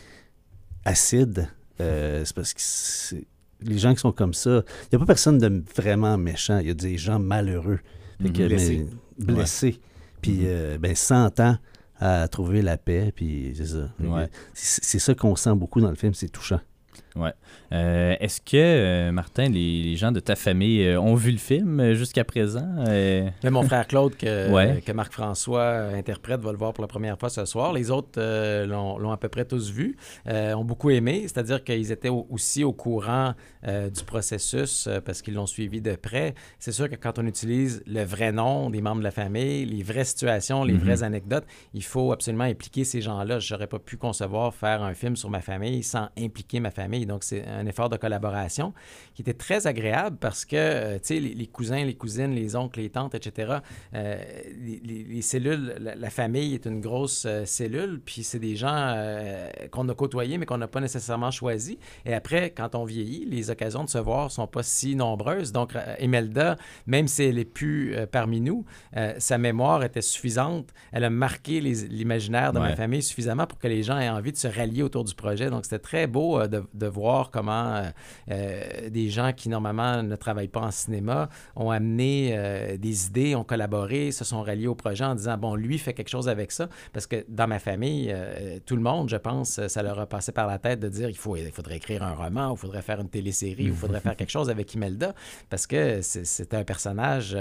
acide, 0.85 1.47
c'est 1.77 2.33
parce 2.35 2.53
que 2.55 3.15
les 3.61 3.77
gens 3.77 3.93
qui 3.93 3.99
sont 3.99 4.11
comme 4.11 4.33
ça, 4.33 4.63
il 4.85 4.87
n'y 4.93 4.95
a 4.95 4.99
pas 4.99 5.05
personne 5.05 5.37
de 5.37 5.63
vraiment 5.75 6.17
méchant. 6.17 6.57
Il 6.57 6.67
y 6.67 6.71
a 6.71 6.73
des 6.73 6.97
gens 6.97 7.19
malheureux. 7.19 7.79
Blessés. 8.29 8.85
mais- 9.19 9.33
blessés. 9.33 9.79
Puis, 10.21 10.31
Mhm. 10.39 10.43
euh, 10.45 10.77
ben, 10.77 10.95
100 10.95 11.39
ans 11.39 11.57
à 11.99 12.27
trouver 12.27 12.61
la 12.61 12.77
paix, 12.77 13.11
puis 13.15 13.53
c'est 13.55 13.65
ça. 13.67 13.89
Ouais. 13.99 14.27
C'est 14.53 14.99
ça 14.99 15.13
qu'on 15.15 15.35
sent 15.35 15.53
beaucoup 15.55 15.81
dans 15.81 15.89
le 15.89 15.95
film, 15.95 16.13
c'est 16.13 16.29
touchant. 16.29 16.59
Euh, 17.17 18.15
Est-ce 18.19 18.41
que, 18.41 18.55
euh, 18.57 19.11
Martin, 19.11 19.49
les, 19.49 19.83
les 19.83 19.95
gens 19.95 20.11
de 20.11 20.19
ta 20.19 20.35
famille 20.35 20.83
euh, 20.85 20.99
ont 20.99 21.15
vu 21.15 21.31
le 21.31 21.37
film 21.37 21.93
jusqu'à 21.93 22.23
présent? 22.23 22.67
Mais 22.87 23.49
mon 23.49 23.63
frère 23.63 23.87
Claude, 23.87 24.15
que, 24.15 24.49
Ouais. 24.51 24.81
que 24.85 24.91
Marc-François 24.91 25.89
interprète, 25.95 26.41
va 26.41 26.51
le 26.51 26.57
voir 26.57 26.73
pour 26.73 26.83
la 26.83 26.87
première 26.87 27.17
fois 27.19 27.29
ce 27.29 27.45
soir. 27.45 27.73
Les 27.73 27.91
autres 27.91 28.19
l'ont 28.65 29.11
à 29.11 29.17
peu 29.17 29.29
près 29.29 29.45
tous 29.45 29.71
vu, 29.71 29.97
ont 30.27 30.63
beaucoup 30.65 30.89
aimé, 30.89 31.21
c'est-à-dire 31.23 31.63
qu'ils 31.63 31.91
étaient 31.91 32.09
au- 32.09 32.27
aussi 32.29 32.63
au 32.63 32.73
courant 32.73 33.33
du 33.63 34.03
processus 34.05 34.89
parce 35.05 35.21
qu'ils 35.21 35.33
l'ont 35.35 35.45
suivi 35.45 35.81
de 35.81 35.95
près. 35.95 36.33
C'est 36.59 36.71
sûr 36.71 36.89
que 36.89 36.95
quand 36.95 37.19
on 37.19 37.25
utilise 37.25 37.83
le 37.87 38.03
vrai 38.03 38.31
nom 38.31 38.69
des 38.69 38.81
membres 38.81 38.99
de 38.99 39.03
la 39.03 39.11
famille, 39.11 39.65
les 39.65 39.83
vraies 39.83 40.03
situations, 40.05 40.63
les 40.63 40.73
Mhm. 40.73 40.79
vraies 40.79 41.03
anecdotes, 41.03 41.45
il 41.73 41.83
faut 41.83 42.11
absolument 42.11 42.43
impliquer 42.45 42.83
ces 42.83 43.01
gens-là. 43.01 43.39
Je 43.39 43.53
n'aurais 43.53 43.67
pas 43.67 43.79
pu 43.79 43.97
concevoir 43.97 44.53
faire 44.53 44.81
un 44.83 44.93
film 44.93 45.15
sur 45.15 45.29
ma 45.29 45.41
famille 45.41 45.83
sans 45.83 46.09
impliquer 46.17 46.59
ma 46.59 46.71
famille. 46.71 47.00
Donc, 47.05 47.23
c'est 47.23 47.45
un 47.47 47.65
effort 47.65 47.89
de 47.89 47.97
collaboration 47.97 48.73
qui 49.13 49.21
était 49.21 49.33
très 49.33 49.67
agréable 49.67 50.17
parce 50.19 50.45
que, 50.45 50.55
euh, 50.57 50.93
tu 50.95 50.99
sais, 51.15 51.19
les, 51.19 51.33
les 51.33 51.47
cousins, 51.47 51.83
les 51.83 51.95
cousines, 51.95 52.31
les 52.33 52.55
oncles, 52.55 52.79
les 52.79 52.89
tantes, 52.89 53.15
etc., 53.15 53.57
euh, 53.93 54.17
les, 54.59 54.81
les- 54.83 55.03
les 55.03 55.21
cellules, 55.21 55.75
la, 55.79 55.95
la 55.95 56.09
famille 56.09 56.53
est 56.53 56.65
une 56.65 56.81
grosse 56.81 57.25
euh, 57.25 57.45
cellule, 57.45 58.01
puis 58.03 58.23
c'est 58.23 58.39
des 58.39 58.55
gens 58.55 58.95
qu'on 59.71 59.87
a 59.89 59.93
côtoyés, 59.95 60.37
mais 60.37 60.45
qu'on 60.45 60.57
n'a 60.57 60.67
pas 60.67 60.79
nécessairement 60.81 61.31
choisis. 61.31 61.77
Et 62.05 62.13
après, 62.13 62.51
quand 62.51 62.75
on 62.75 62.83
vieillit, 62.85 63.25
les 63.25 63.49
occasions 63.49 63.83
de 63.83 63.89
se 63.89 63.97
voir 63.97 64.31
sont 64.31 64.47
pas 64.47 64.63
si 64.63 64.95
nombreuses. 64.95 65.51
Donc, 65.51 65.73
Imelda, 65.99 66.57
même 66.87 67.07
si 67.07 67.23
elle 67.23 67.39
est 67.39 67.45
plus 67.45 67.95
parmi 68.11 68.41
nous, 68.41 68.65
sa 69.17 69.37
mémoire 69.37 69.83
était 69.83 70.01
suffisante. 70.01 70.69
Elle 70.91 71.03
a 71.03 71.09
marqué 71.09 71.59
l'imaginaire 71.61 72.53
de 72.53 72.59
Ouais. 72.59 72.69
ma 72.69 72.75
famille 72.75 73.01
suffisamment 73.01 73.47
pour 73.47 73.57
que 73.59 73.67
les 73.67 73.81
gens 73.83 73.97
aient 73.97 74.09
envie 74.09 74.31
de 74.31 74.37
se 74.37 74.47
rallier 74.47 74.83
autour 74.83 75.03
du 75.03 75.15
projet. 75.15 75.49
Donc, 75.49 75.65
c'était 75.65 75.79
très 75.79 76.05
beau 76.07 76.45
de, 76.47 76.63
de 76.73 76.87
voir 76.91 77.31
comment 77.31 77.75
euh, 77.75 77.89
euh, 78.29 78.89
des 78.89 79.09
gens 79.09 79.33
qui, 79.33 79.49
normalement, 79.49 80.03
ne 80.03 80.15
travaillent 80.15 80.47
pas 80.47 80.61
en 80.61 80.71
cinéma 80.71 81.29
ont 81.55 81.71
amené 81.71 82.31
euh, 82.33 82.77
des 82.77 83.07
idées, 83.07 83.35
ont 83.35 83.43
collaboré, 83.43 84.11
se 84.11 84.23
sont 84.23 84.41
ralliés 84.43 84.67
au 84.67 84.75
projet 84.75 85.03
en 85.03 85.15
disant, 85.15 85.37
bon, 85.37 85.55
lui 85.55 85.77
fait 85.77 85.93
quelque 85.93 86.09
chose 86.09 86.29
avec 86.29 86.51
ça. 86.51 86.67
Parce 86.93 87.07
que 87.07 87.25
dans 87.27 87.47
ma 87.47 87.59
famille, 87.59 88.13
tout 88.65 88.75
le 88.75 88.81
monde, 88.81 89.09
je 89.09 89.17
pense, 89.17 89.65
ça 89.67 89.83
leur 89.83 89.99
a 89.99 90.05
passé 90.05 90.31
par 90.31 90.47
la 90.47 90.59
tête 90.59 90.79
de 90.79 90.89
dire, 90.89 91.09
il, 91.09 91.17
faut, 91.17 91.35
il 91.35 91.51
faudrait 91.51 91.77
écrire 91.77 92.03
un 92.03 92.13
roman, 92.13 92.53
il 92.53 92.57
faudrait 92.57 92.81
faire 92.81 92.99
une 92.99 93.09
télésérie, 93.09 93.65
il 93.65 93.73
faudrait 93.73 93.99
faire 93.99 94.15
quelque 94.15 94.29
chose 94.29 94.49
avec 94.49 94.73
Imelda. 94.73 95.13
Parce 95.49 95.67
que 95.67 96.01
c'est- 96.01 96.51
un 96.53 96.63
personnage, 96.65 97.37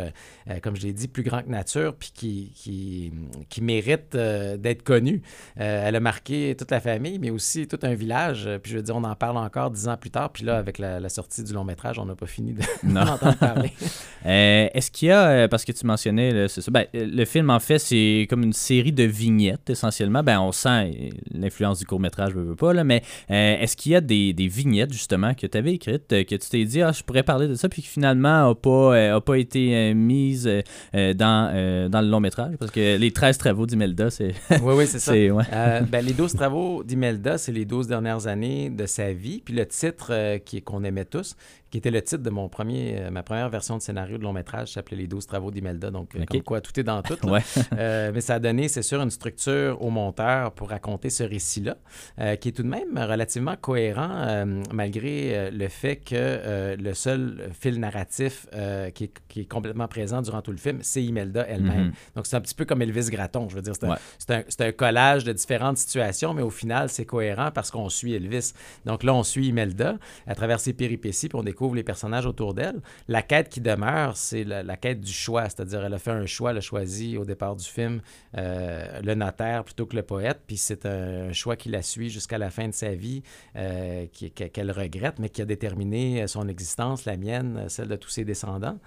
comme 0.62 0.76
je 0.76 0.82
l'ai 0.82 0.92
dit, 0.92 1.08
plus 1.08 1.24
grand 1.24 1.42
que 1.42 1.48
nature, 1.48 1.94
puis 1.96 2.10
qui, 2.14 2.52
qui, 2.54 3.12
qui 3.48 3.60
mérite 3.60 4.16
d'être 4.16 4.82
connu. 4.82 5.22
Elle 5.56 5.96
a 5.96 6.00
marqué 6.00 6.54
toute 6.56 6.70
la 6.70 6.80
famille, 6.80 7.18
mais 7.18 7.30
aussi 7.30 7.66
tout 7.66 7.78
un 7.82 7.94
village. 7.94 8.48
Puis 8.62 8.72
je 8.72 8.76
veux 8.76 8.82
dire, 8.82 8.94
on 8.96 9.02
en 9.04 9.16
parle 9.16 9.36
encore 9.40 9.70
dix 9.70 9.88
ans 9.88 9.96
plus 9.96 10.10
tard. 10.10 10.30
Puis 10.30 10.44
là, 10.44 10.56
avec 10.58 10.78
la, 10.78 11.08
sortie 11.08 11.42
du 11.42 11.52
long 11.52 11.64
métrage, 11.64 11.98
on 11.98 12.04
n'a 12.04 12.14
pas 12.14 12.26
fini 12.26 12.52
de 12.52 12.62
entendre 12.98 13.36
parler. 13.36 13.72
Euh, 14.26 14.68
est-ce 14.74 14.90
qu'il 14.90 15.08
y 15.08 15.10
a, 15.10 15.28
euh, 15.28 15.48
parce 15.48 15.64
que 15.64 15.72
tu 15.72 15.86
mentionnais, 15.86 16.46
ben, 16.70 16.84
le 16.92 17.24
film 17.24 17.48
en 17.48 17.58
fait, 17.58 17.78
c'est 17.78 18.26
comme 18.28 18.42
une 18.42 18.52
série 18.52 18.92
de 18.92 19.04
vignettes 19.04 19.70
essentiellement. 19.70 20.22
Ben, 20.22 20.38
on 20.38 20.52
sent 20.52 21.10
l'influence 21.32 21.78
du 21.78 21.86
court 21.86 22.00
métrage, 22.00 22.32
je 22.34 22.38
veux 22.38 22.54
pas, 22.54 22.74
là, 22.74 22.84
mais 22.84 23.02
est-ce 23.30 23.78
qu'il 23.78 23.92
y 23.92 23.96
a 23.96 24.02
des, 24.02 24.34
vignettes 24.46 24.92
justement 24.92 25.32
que 25.32 25.46
tu 25.46 25.56
avais 25.56 25.72
écrites, 25.72 26.08
que 26.08 26.34
tu 26.34 26.50
t'es 26.50 26.66
dit, 26.66 26.82
ah, 26.82 26.92
je 26.92 27.02
pourrais 27.02 27.22
parler 27.22 27.48
de 27.48 27.54
ça, 27.54 27.70
puis 27.70 27.80
qui 27.80 27.88
finalement 27.88 28.48
n'a 28.48 28.54
pas, 28.54 29.14
a 29.16 29.20
pas 29.22 29.38
été 29.38 29.94
mise 29.94 30.44
dans, 30.92 31.88
dans 31.88 32.00
le 32.02 32.08
long 32.08 32.20
métrage? 32.20 32.56
Parce 32.58 32.70
que 32.70 32.98
les 32.98 33.12
13 33.12 33.38
travaux 33.38 33.64
d'Imelda, 33.64 34.10
c'est. 34.10 34.34
oui, 34.50 34.74
oui, 34.76 34.86
c'est 34.86 34.98
ça. 34.98 35.12
ben, 35.90 36.04
les 36.04 36.12
12 36.12 36.34
travaux 36.34 36.84
d'Imelda, 36.84 37.38
c'est 37.38 37.52
les 37.52 37.64
12 37.64 37.86
dernières 37.86 38.26
années 38.26 38.70
de 38.70 38.86
sa 38.86 39.12
vie. 39.12 39.29
Puis 39.38 39.54
le 39.54 39.66
titre 39.66 40.08
euh, 40.10 40.38
qu'on 40.64 40.84
aimait 40.84 41.04
tous, 41.04 41.36
qui 41.70 41.78
était 41.78 41.90
le 41.90 42.02
titre 42.02 42.22
de 42.22 42.30
mon 42.30 42.48
premier, 42.48 42.96
euh, 42.98 43.10
ma 43.10 43.22
première 43.22 43.48
version 43.48 43.76
de 43.76 43.82
scénario 43.82 44.18
de 44.18 44.22
long 44.22 44.32
métrage, 44.32 44.72
s'appelait 44.72 44.96
Les 44.96 45.06
12 45.06 45.26
travaux 45.26 45.50
d'Imelda. 45.50 45.90
Donc, 45.90 46.14
euh, 46.16 46.24
comme 46.24 46.42
quoi, 46.42 46.60
tout 46.60 46.78
est 46.78 46.82
dans 46.82 47.02
tout. 47.02 47.16
mais 47.72 48.20
ça 48.20 48.34
a 48.34 48.38
donné, 48.38 48.68
c'est 48.68 48.82
sûr, 48.82 49.00
une 49.00 49.10
structure 49.10 49.80
au 49.80 49.90
monteur 49.90 50.52
pour 50.52 50.70
raconter 50.70 51.10
ce 51.10 51.22
récit-là, 51.22 51.76
qui 52.36 52.48
est 52.48 52.52
tout 52.52 52.62
de 52.62 52.68
même 52.68 52.98
relativement 52.98 53.56
cohérent, 53.56 54.44
malgré 54.72 55.50
le 55.50 55.68
fait 55.68 55.96
que 55.96 56.76
le 56.76 56.94
seul 56.94 57.50
fil 57.52 57.78
narratif 57.78 58.46
qui 58.94 59.04
est, 59.04 59.44
complètement 59.48 59.88
présent 59.88 60.22
durant 60.22 60.42
tout 60.42 60.50
le 60.50 60.56
film, 60.56 60.78
c'est 60.82 61.02
Imelda 61.02 61.46
elle-même. 61.48 61.86
Mhm. 61.86 61.92
Donc, 62.16 62.26
c'est 62.26 62.36
un 62.36 62.40
petit 62.40 62.54
peu 62.54 62.64
comme 62.64 62.82
Elvis 62.82 63.10
Gratton. 63.10 63.48
Je 63.48 63.54
veux 63.54 63.62
dire, 63.62 63.74
c'est 64.18 64.30
un, 64.30 64.66
un, 64.66 64.72
collage 64.72 65.24
de 65.24 65.32
différentes 65.32 65.78
situations, 65.78 66.34
mais 66.34 66.42
au 66.42 66.50
final, 66.50 66.88
c'est 66.88 67.04
cohérent 67.04 67.50
parce 67.52 67.70
qu'on 67.70 67.88
suit 67.88 68.14
Elvis. 68.14 68.52
Donc 68.84 69.02
là, 69.02 69.14
on 69.14 69.22
suit 69.22 69.48
Imelda 69.48 69.98
à 70.26 70.34
travers 70.34 70.60
ses 70.60 70.72
péripéties, 70.72 71.28
puis 71.28 71.38
on 71.38 71.42
découvre 71.42 71.59
les 71.74 71.82
personnages 71.82 72.26
autour 72.26 72.54
d'elle. 72.54 72.80
La 73.08 73.22
quête 73.22 73.48
qui 73.48 73.60
demeure, 73.60 74.16
c'est 74.16 74.44
la, 74.44 74.76
quête 74.76 75.00
du 75.00 75.12
choix, 75.12 75.44
c'est-à-dire 75.44 75.84
elle 75.84 75.94
a 75.94 75.98
fait 75.98 76.10
un 76.10 76.26
choix, 76.26 76.50
elle 76.50 76.58
a 76.58 76.62
choisi 76.62 77.16
au 77.16 77.24
départ 77.24 77.56
du 77.56 77.66
film 77.66 78.00
euh, 78.36 79.00
le 79.02 79.14
notaire 79.14 79.64
plutôt 79.64 79.86
que 79.86 79.96
le 79.96 80.02
poète, 80.02 80.40
puis 80.46 80.56
c'est 80.56 80.86
un, 80.86 81.32
choix 81.32 81.56
qui 81.56 81.68
la 81.68 81.82
suit 81.82 82.10
jusqu'à 82.10 82.38
la 82.38 82.50
fin 82.50 82.68
de 82.68 82.74
sa 82.74 82.94
vie, 82.94 83.22
euh, 83.56 84.06
qu'elle 84.52 84.70
regrette, 84.70 85.18
mais 85.18 85.28
qui 85.28 85.42
a 85.42 85.44
déterminé 85.44 86.26
son 86.26 86.48
existence, 86.48 87.04
la 87.04 87.16
mienne, 87.16 87.66
celle 87.68 87.88
de 87.88 87.96
tous 87.96 88.10
ses 88.10 88.24
descendants. 88.24 88.78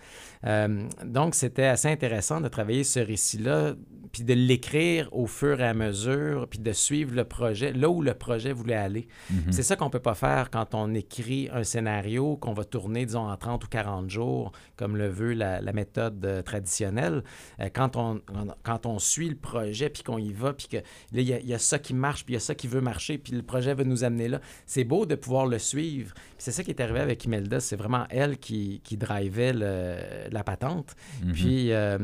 Euh, 0.46 0.88
donc, 1.06 1.36
c'était 1.36 1.66
assez 1.66 1.88
intéressant 1.88 2.42
de 2.42 2.48
travailler 2.48 2.84
ce 2.84 3.00
récit-là, 3.00 3.76
puis 4.12 4.24
de 4.24 4.34
l'écrire 4.34 5.10
au 5.12 5.26
fur 5.26 5.60
et 5.60 5.68
à 5.68 5.74
mesure, 5.74 6.48
puis 6.48 6.60
de 6.60 6.72
suivre 6.72 7.16
le 7.16 7.24
projet, 7.24 7.74
là 7.74 7.90
où 7.90 8.02
le 8.02 8.14
projet 8.14 8.54
voulait 8.54 8.76
aller. 8.76 9.08
Mhm. 9.32 9.52
C'est 9.52 9.64
ça 9.64 9.76
qu'on 9.76 9.86
ne 9.86 9.92
peut 9.92 10.00
pas 10.00 10.14
faire 10.14 10.50
quand 10.52 10.76
on 10.76 10.94
écrit 10.94 11.50
un 11.52 11.64
scénario 11.64 12.38
qu'on 12.38 12.54
va 12.54 12.63
tourner, 12.64 13.06
disons, 13.06 13.30
en 13.30 13.38
30 13.38 13.64
ou 13.64 13.68
40 13.68 14.10
jours, 14.10 14.52
comme 14.76 14.98
le 14.98 15.08
veut 15.08 15.34
la, 15.34 15.62
méthode 15.74 16.24
euh, 16.26 16.42
traditionnelle. 16.42 17.24
Euh, 17.60 17.70
quand, 17.74 17.96
on, 17.96 18.22
quand 18.64 18.86
on 18.86 19.00
suit 19.00 19.30
le 19.30 19.36
projet, 19.36 19.90
puis 19.90 20.04
qu'on 20.04 20.18
y 20.18 20.34
va, 20.34 20.54
puis 20.54 20.68
que 20.68 20.78
là, 20.78 20.84
il 21.12 21.28
y, 21.28 21.54
a 21.54 21.60
ça 21.60 21.80
qui 21.80 21.94
marche, 21.94 22.26
puis 22.26 22.34
il 22.34 22.36
y 22.36 22.38
a 22.38 22.42
ça 22.42 22.56
qui 22.56 22.68
veut 22.68 22.82
marcher, 22.82 23.18
puis 23.18 23.34
le 23.34 23.42
projet 23.42 23.74
veut 23.74 23.84
nous 23.84 24.04
amener 24.04 24.28
là, 24.28 24.40
c'est 24.66 24.84
beau 24.84 25.06
de 25.06 25.16
pouvoir 25.16 25.46
le 25.46 25.60
suivre. 25.60 26.14
C'est 26.38 26.52
ça 26.52 26.64
qui 26.64 26.72
est 26.72 26.82
arrivé 26.82 27.00
avec 27.00 27.24
Imelda, 27.26 27.60
c'est 27.60 27.76
vraiment 27.76 28.06
elle 28.10 28.38
qui, 28.38 28.82
qui 28.84 28.98
drivait 28.98 29.54
la 29.54 30.44
patente. 30.44 30.96
Mhm. 31.24 31.32
Puis 31.34 31.72
euh, 31.72 31.98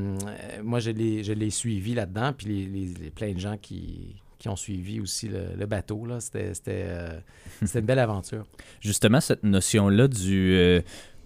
moi, 0.63 0.79
je 0.79 0.91
l'ai 0.91 1.49
suivi 1.49 1.93
là-dedans, 1.93 2.33
puis 2.33 2.47
les, 2.47 2.87
les, 2.87 3.11
plein 3.11 3.33
de 3.33 3.39
gens 3.39 3.57
qui 3.57 4.21
qui 4.39 4.47
ont 4.47 4.55
suivi 4.55 4.99
aussi 4.99 5.29
le, 5.29 5.65
bateau. 5.65 6.07
C'était 6.19 6.53
euh, 6.67 7.19
une 7.61 7.81
belle 7.81 7.99
aventure. 7.99 8.45
Justement, 8.81 9.19
cette 9.19 9.43
notion-là 9.43 10.07
du... 10.07 10.53
Euh, 10.53 10.81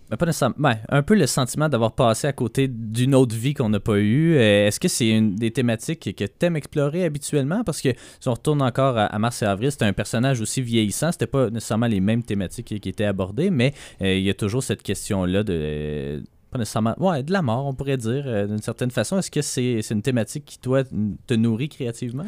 ben, 0.10 0.18
pas 0.18 0.26
ben, 0.58 0.78
un 0.90 1.02
peu 1.02 1.16
le 1.16 1.26
sentiment 1.28 1.70
d'avoir 1.70 1.94
passé 1.94 2.28
à 2.28 2.34
côté 2.34 2.68
d'une 2.68 3.16
autre 3.16 3.36
vie 3.36 3.54
qu'on 3.54 3.70
n'a 3.70 3.80
pas 3.80 3.98
eue. 3.98 4.36
Euh, 4.36 4.68
est-ce 4.68 4.80
que 4.80 4.88
c'est 4.88 5.10
une 5.10 5.36
des 5.36 5.52
thématiques 5.52 6.16
que 6.16 6.26
tu 6.26 6.46
aimes 6.46 6.56
explorer 6.56 7.06
habituellement? 7.06 7.64
Parce 7.64 7.82
que 7.82 7.90
si 8.20 8.28
on 8.28 8.34
retourne 8.34 8.62
encore 8.62 8.98
à, 8.98 9.18
Mars 9.20 9.42
et 9.44 9.46
Avril, 9.46 9.72
c'était 9.72 9.86
un 9.86 9.94
personnage 9.94 10.42
aussi 10.42 10.62
vieillissant. 10.62 11.12
C'était 11.12 11.28
pas 11.28 11.50
nécessairement 11.50 11.88
les 11.88 12.02
mêmes 12.02 12.24
thématiques 12.24 12.80
qui, 12.82 12.90
étaient 12.90 13.06
abordées, 13.06 13.50
mais 13.50 13.74
il 14.02 14.22
y 14.22 14.30
a 14.30 14.34
toujours 14.34 14.62
cette 14.62 14.84
question-là 14.84 15.44
de 15.44 16.22
pas 16.52 16.60
nécessairement. 16.60 16.96
Ouais, 17.00 17.24
de 17.24 17.32
la 17.32 17.42
mort, 17.42 17.66
on 17.66 17.74
pourrait 17.74 17.98
dire, 17.98 18.48
d'une 18.48 18.62
certaine 18.62 18.92
façon. 18.92 19.18
Est-ce 19.18 19.32
que 19.32 19.42
c'est 19.42 19.80
une 19.90 20.04
thématique 20.04 20.46
qui, 20.46 20.60
toi, 20.60 20.84
te 20.84 21.34
nourrit 21.34 21.70
créativement? 21.70 22.26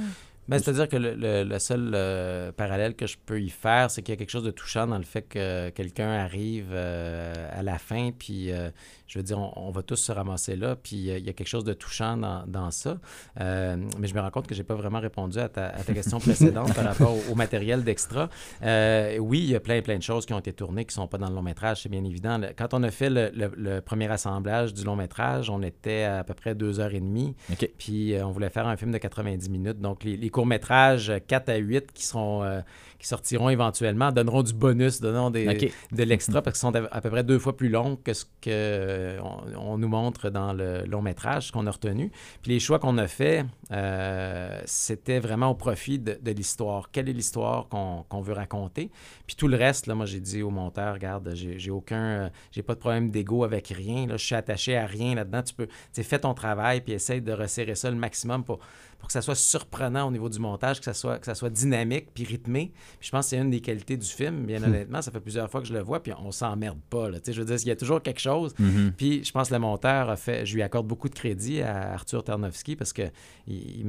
Ben, 0.48 0.60
C'est-à-dire 0.60 0.88
que 0.88 0.98
le, 0.98 1.60
seul 1.60 1.92
euh, 1.96 2.52
parallèle 2.52 2.96
que 2.96 3.08
je 3.08 3.18
peux 3.24 3.42
y 3.42 3.50
faire, 3.50 3.90
c'est 3.90 4.04
qu'il 4.04 4.14
y 4.14 4.16
a 4.16 4.18
quelque 4.18 4.30
chose 4.30 4.44
de 4.44 4.52
touchant 4.52 4.86
dans 4.86 4.98
le 4.98 5.04
fait 5.04 5.24
que 5.24 5.70
quelqu'un 5.70 6.12
arrive 6.12 6.70
euh, 6.72 7.34
à 7.52 7.64
la 7.64 7.80
fin, 7.80 8.12
puis 8.12 8.52
euh, 8.52 8.70
je 9.08 9.18
veux 9.18 9.24
dire, 9.24 9.40
on, 9.40 9.72
va 9.72 9.82
tous 9.82 9.96
se 9.96 10.12
ramasser 10.12 10.56
là, 10.56 10.76
puis 10.76 10.98
il 10.98 11.26
y 11.26 11.30
a 11.30 11.34
quelque 11.34 11.48
chose 11.48 11.64
de 11.64 11.74
touchant 11.74 12.18
dans, 12.18 12.72
ça. 12.72 12.98
mais 13.38 14.08
je 14.08 14.14
me 14.14 14.20
rends 14.20 14.30
compte 14.30 14.48
que 14.48 14.56
j'ai 14.56 14.64
pas 14.64 14.76
vraiment 14.76 15.00
répondu 15.00 15.40
à 15.40 15.50
ta, 15.50 15.72
question 15.94 16.20
précédente 16.20 16.74
par 16.76 16.86
rapport 16.86 17.16
au, 17.30 17.36
matériel 17.36 17.84
d'extra. 17.84 18.30
oui, 18.62 19.40
il 19.40 19.50
y 19.50 19.56
a 19.56 19.60
plein, 19.60 19.82
plein 19.82 19.98
de 19.98 20.04
choses 20.04 20.26
qui 20.26 20.34
ont 20.34 20.40
été 20.40 20.54
tournées 20.54 20.86
qui 20.86 20.94
sont 20.94 21.08
pas 21.08 21.18
dans 21.18 21.30
le 21.30 21.36
long 21.36 21.42
métrage, 21.42 21.82
c'est 21.82 21.90
bien 21.90 22.04
évident. 22.04 22.40
Quand 22.56 22.74
on 22.74 22.84
a 22.84 22.92
fait 22.92 23.10
le, 23.10 23.80
premier 23.82 24.10
assemblage 24.10 24.74
du 24.74 24.84
long 24.84 24.96
métrage, 24.96 25.50
on 25.50 25.62
était 25.62 26.04
à, 26.04 26.24
peu 26.24 26.34
près 26.34 26.56
deux 26.56 26.80
heures 26.80 26.94
et 26.94 27.00
demie, 27.00 27.36
puis 27.78 28.16
on 28.24 28.32
voulait 28.32 28.50
faire 28.50 28.68
un 28.68 28.78
film 28.78 28.92
de 28.92 28.98
90 28.98 29.50
minutes, 29.50 29.80
donc 29.80 30.04
les, 30.04 30.18
les 30.18 30.30
courts-métrages 30.36 31.14
4 31.28 31.48
à 31.50 31.56
8 31.56 31.94
qui 31.94 32.06
sont, 32.06 32.44
euh, 32.44 32.60
qui 33.00 33.08
sortiront 33.08 33.50
éventuellement 33.50 34.12
donneront 34.12 34.44
du 34.44 34.54
bonus, 34.54 35.00
donneront 35.00 35.30
des, 35.30 35.72
de 35.92 36.04
l'extra 36.04 36.42
parce 36.42 36.60
qu'ils 36.60 36.68
sont 36.68 36.76
à, 36.76 37.02
peu 37.02 37.10
près 37.10 37.24
deux 37.24 37.40
fois 37.40 37.56
plus 37.56 37.70
longs 37.70 37.96
que 37.96 38.14
ce 38.14 38.26
qu'on 38.26 38.32
euh, 38.48 39.20
on 39.58 39.78
nous 39.78 39.88
montre 39.88 40.30
dans 40.30 40.52
le 40.52 40.84
long 40.88 41.02
métrage, 41.02 41.48
ce 41.48 41.52
qu'on 41.54 41.68
a 41.68 41.72
retenu. 41.72 42.12
Puis 42.42 42.52
les 42.52 42.60
choix 42.60 42.80
qu'on 42.80 42.98
a 42.98 43.08
faits, 43.08 43.46
euh, 43.72 44.60
c'était 44.66 45.20
vraiment 45.20 45.52
au 45.52 45.56
profit 45.56 46.00
de, 46.00 46.18
l'histoire. 46.32 46.90
Quelle 46.92 47.08
est 47.08 47.14
l'histoire 47.14 47.70
qu'on 47.70 48.22
veut 48.22 48.34
raconter? 48.34 48.92
Puis 49.28 49.38
tout 49.38 49.48
le 49.48 49.56
reste, 49.56 49.88
là, 49.88 49.96
moi 49.96 50.06
j'ai 50.06 50.20
dit 50.20 50.42
au 50.42 50.50
monteur, 50.50 50.96
regarde, 50.96 51.32
j'ai 51.34 51.72
aucun, 51.72 52.04
euh, 52.04 52.30
j'ai 52.52 52.62
pas 52.62 52.76
de 52.76 52.80
problème 52.80 53.10
d'ego 53.10 53.46
avec 53.46 53.68
rien. 53.68 54.06
Là, 54.08 54.18
je 54.18 54.26
suis 54.26 54.36
attaché 54.36 54.76
à 54.76 54.86
rien 54.86 55.16
là-dedans. 55.16 55.44
Tu 55.44 55.54
peux, 55.54 55.68
tu 55.94 56.04
fais 56.04 56.20
ton 56.20 56.34
travail 56.34 56.82
puis 56.82 56.92
essaye 56.92 57.22
de 57.22 57.32
resserrer 57.32 57.76
ça 57.76 57.90
le 57.90 57.98
maximum 57.98 58.44
pour 58.44 58.60
pour 59.06 59.10
que 59.10 59.14
ça 59.14 59.22
soit 59.22 59.36
surprenant 59.36 60.08
au 60.08 60.12
niveau 60.12 60.30
du 60.30 60.40
montage, 60.40 60.80
que 60.80 60.86
ça 60.86 60.96
soit, 60.96 61.20
que 61.20 61.28
ça 61.28 61.36
soit 61.36 61.52
dynamique 61.52 62.08
puis 62.12 62.24
rythmé. 62.24 62.72
Puis 63.00 63.06
je 63.06 63.12
pense 63.12 63.26
que 63.26 63.30
c'est 63.30 63.38
une 63.38 63.52
des 63.52 63.62
qualités 63.62 63.98
du 63.98 64.08
film, 64.08 64.48
bien 64.48 64.60
hmm. 64.60 64.64
honnêtement. 64.64 65.00
Ça 65.04 65.12
fait 65.12 65.20
plusieurs 65.20 65.48
fois 65.48 65.62
que 65.62 65.68
je 65.68 65.74
le 65.74 65.82
vois, 65.82 66.02
puis 66.02 66.12
on 66.18 66.32
s'emmerde 66.32 66.80
pas. 66.90 67.12
Là. 67.12 67.20
Je 67.24 67.40
veux 67.40 67.46
dire, 67.46 67.56
il 67.62 67.68
y 67.68 67.72
a 67.72 67.76
toujours 67.76 68.02
quelque 68.02 68.20
chose. 68.20 68.56
Mm-hmm. 68.60 68.92
Puis 68.94 69.24
je 69.24 69.32
pense 69.32 69.50
que 69.50 69.54
le 69.54 69.60
monteur 69.60 70.10
a 70.10 70.16
fait... 70.16 70.48
Je 70.48 70.56
lui 70.56 70.64
accorde 70.64 70.88
beaucoup 70.88 71.08
de 71.08 71.14
crédit 71.14 71.62
à 71.62 71.94
Arthur 71.94 72.24
Tarnowski 72.24 72.76
parce 72.76 72.94
qu'il 72.94 73.12
il, 73.46 73.86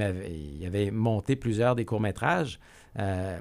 il 0.61 0.67
avait 0.67 0.91
monté 0.91 1.35
plusieurs 1.35 1.77
des 1.77 1.87
courts-métrages. 1.87 2.61
Euh, 2.99 3.39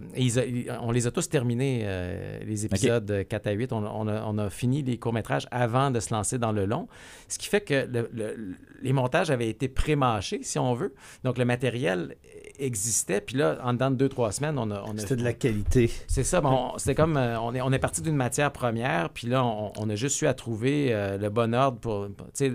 on 0.82 0.92
les 0.92 1.08
a 1.08 1.12
tous 1.12 1.30
terminés, 1.30 1.82
euh, 1.84 2.40
les 2.46 2.66
épisodes 2.66 3.26
4 3.28 3.48
à 3.48 3.52
8. 3.52 3.72
On, 3.74 4.38
a, 4.38 4.50
fini 4.50 4.84
les 4.84 4.98
courts-métrages 4.98 5.48
avant 5.52 5.92
de 5.92 6.00
se 6.00 6.14
lancer 6.14 6.38
dans 6.38 6.52
le 6.52 6.66
long. 6.66 6.88
Ce 7.28 7.40
qui 7.40 7.48
fait 7.48 7.62
que 7.62 7.88
les 8.82 8.94
montages 8.94 9.32
avaient 9.32 9.50
été 9.50 9.68
pré-mâchés, 9.68 10.40
si 10.44 10.60
on 10.60 10.74
veut. 10.74 10.94
Donc, 11.24 11.38
le 11.38 11.46
matériel 11.46 12.16
existait. 12.60 13.22
Puis 13.22 13.38
là, 13.38 13.58
en 13.64 13.74
dedans 13.74 13.92
de 13.92 13.96
deux, 13.96 14.10
trois 14.10 14.32
semaines, 14.32 14.58
on 14.58 14.72
a. 14.72 14.84
C'était 14.98 15.16
de 15.16 15.24
la 15.24 15.34
qualité. 15.34 15.90
C'est 16.08 16.24
ça. 16.24 16.42
Bon, 16.42 16.74
c'est 16.78 16.96
comme. 16.96 17.18
Euh, 17.18 17.40
on, 17.40 17.54
est, 17.54 17.62
on 17.62 17.72
est 17.72 17.80
parti 17.80 18.02
d'une 18.02 18.16
matière 18.16 18.52
première. 18.52 19.10
Puis 19.10 19.28
là, 19.28 19.44
on, 19.46 19.90
a 19.90 19.96
juste 19.96 20.22
eu 20.22 20.28
à 20.28 20.34
trouver 20.34 20.90
le 21.20 21.30
bon 21.30 21.54
ordre 21.54 21.80
pour 21.80 22.08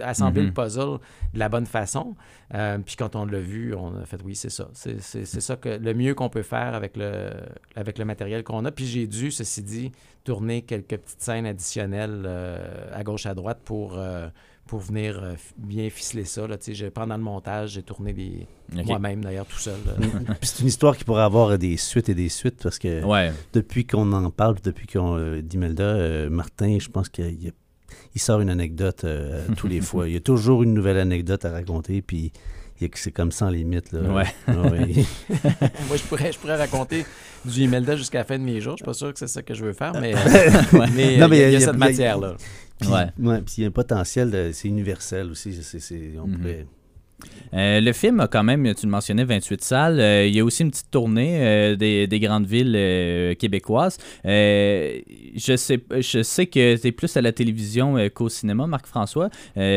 assembler 0.02 0.42
le 0.42 0.50
mm-hmm. 0.50 0.52
puzzle 0.52 0.98
de 1.32 1.38
la 1.38 1.48
bonne 1.48 1.66
façon. 1.66 2.14
puis 2.50 2.96
quand 2.96 3.16
on 3.16 3.24
l'a 3.24 3.40
vu, 3.40 3.74
on 3.74 3.96
a 4.00 4.04
fait 4.04 4.20
oui, 4.24 4.34
c'est 4.34 4.50
ça. 4.50 4.68
C'est 4.74 5.24
ça 5.24 5.56
que 5.56 5.68
le 5.68 5.94
mieux 5.94 6.14
qu'on 6.14 6.28
peut 6.28 6.42
faire 6.42 6.74
avec 6.74 6.89
le, 6.96 7.30
avec 7.76 7.98
le 7.98 8.04
matériel 8.04 8.42
qu'on 8.42 8.64
a. 8.64 8.70
Puis 8.70 8.86
j'ai 8.86 9.06
dû, 9.06 9.30
ceci 9.30 9.62
dit, 9.62 9.92
tourner 10.24 10.62
quelques 10.62 10.96
petites 10.96 11.22
scènes 11.22 11.46
additionnelles 11.46 12.24
euh, 12.26 12.58
à 12.92 13.02
gauche, 13.02 13.26
à 13.26 13.34
droite 13.34 13.60
pour, 13.64 13.98
euh, 13.98 14.28
pour 14.66 14.80
venir 14.80 15.18
euh, 15.22 15.34
bien 15.56 15.88
ficeler 15.90 16.24
ça. 16.24 16.46
Là. 16.46 16.56
Pendant 16.94 17.16
le 17.16 17.22
montage, 17.22 17.70
j'ai 17.70 17.82
tourné 17.82 18.12
des... 18.12 18.46
moi-même 18.84 19.24
d'ailleurs 19.24 19.46
tout 19.46 19.58
seul. 19.58 19.78
c'est 20.42 20.60
une 20.60 20.68
histoire 20.68 20.96
qui 20.96 21.04
pourrait 21.04 21.22
avoir 21.22 21.58
des 21.58 21.76
suites 21.76 22.08
et 22.08 22.14
des 22.14 22.28
suites 22.28 22.62
parce 22.62 22.78
que 22.78 23.02
depuis 23.52 23.86
qu'on 23.86 24.12
en 24.12 24.30
parle, 24.30 24.56
depuis 24.62 24.86
qu'on 24.86 25.40
d'Imelda, 25.40 26.28
Martin, 26.28 26.78
je 26.78 26.88
pense 26.88 27.08
qu'il 27.08 27.52
il 28.14 28.20
sort 28.20 28.40
une 28.40 28.50
anecdote 28.50 29.04
tous 29.56 29.66
les 29.66 29.80
fois. 29.80 30.08
Il 30.08 30.14
y 30.14 30.16
a 30.16 30.20
toujours 30.20 30.62
une 30.62 30.74
nouvelle 30.74 30.98
anecdote 30.98 31.44
à 31.44 31.50
raconter, 31.50 32.02
puis 32.02 32.32
c'est 32.94 33.10
comme 33.10 33.32
sans 33.32 33.50
limite. 33.50 33.92
Là. 33.92 34.00
Ouais. 34.00 34.24
Ah 34.46 34.52
Moi, 34.62 35.96
je 35.96 36.02
pourrais, 36.02 36.32
je 36.32 36.38
pourrais 36.38 36.56
raconter 36.56 37.04
du 37.44 37.62
Imelda 37.62 37.96
jusqu'à 37.96 38.18
la 38.18 38.24
fin 38.24 38.38
de 38.38 38.44
mes 38.44 38.60
jours. 38.60 38.74
Je 38.74 38.78
suis 38.78 38.84
pas 38.84 38.94
sûr 38.94 39.12
que 39.12 39.18
c'est 39.18 39.28
ça 39.28 39.42
que 39.42 39.54
je 39.54 39.64
veux 39.64 39.72
faire, 39.72 39.92
mais, 40.00 40.14
mais, 40.94 41.14
il 41.14 41.52
y, 41.52 41.56
a, 41.56 41.60
cette 41.60 41.76
matière-là. 41.76 42.36
Puis, 42.80 42.90
ouais. 42.90 43.40
puis 43.42 43.54
il 43.58 43.60
y 43.62 43.64
a 43.64 43.68
un 43.68 43.72
potentiel, 43.72 44.50
c'est 44.52 44.68
universel 44.68 45.30
aussi. 45.30 45.50
on 45.50 46.26
mm-hmm. 46.26 46.36
pourrait 46.36 46.66
Euh, 47.54 47.80
le 47.80 47.92
film 47.92 48.20
a 48.20 48.28
quand 48.28 48.44
même, 48.44 48.74
tu 48.74 48.86
le 48.86 48.92
mentionnais, 48.92 49.24
28 49.24 49.62
salles. 49.62 50.00
Euh, 50.00 50.26
il 50.26 50.34
y 50.34 50.40
a 50.40 50.44
aussi 50.44 50.62
une 50.62 50.70
petite 50.70 50.90
tournée 50.90 51.38
euh, 51.40 51.76
des, 51.76 52.06
des, 52.06 52.20
grandes 52.20 52.46
villes 52.46 53.36
québécoises. 53.38 53.98
je, 54.24 55.54
sais, 55.56 55.80
je 55.98 56.22
sais 56.22 56.46
que 56.46 56.76
tu 56.76 56.86
es 56.86 56.92
plus 56.92 57.16
à 57.16 57.20
la 57.20 57.32
télévision 57.32 57.96
qu'au 58.14 58.28
cinéma, 58.28 58.66
Marc-François. 58.66 59.30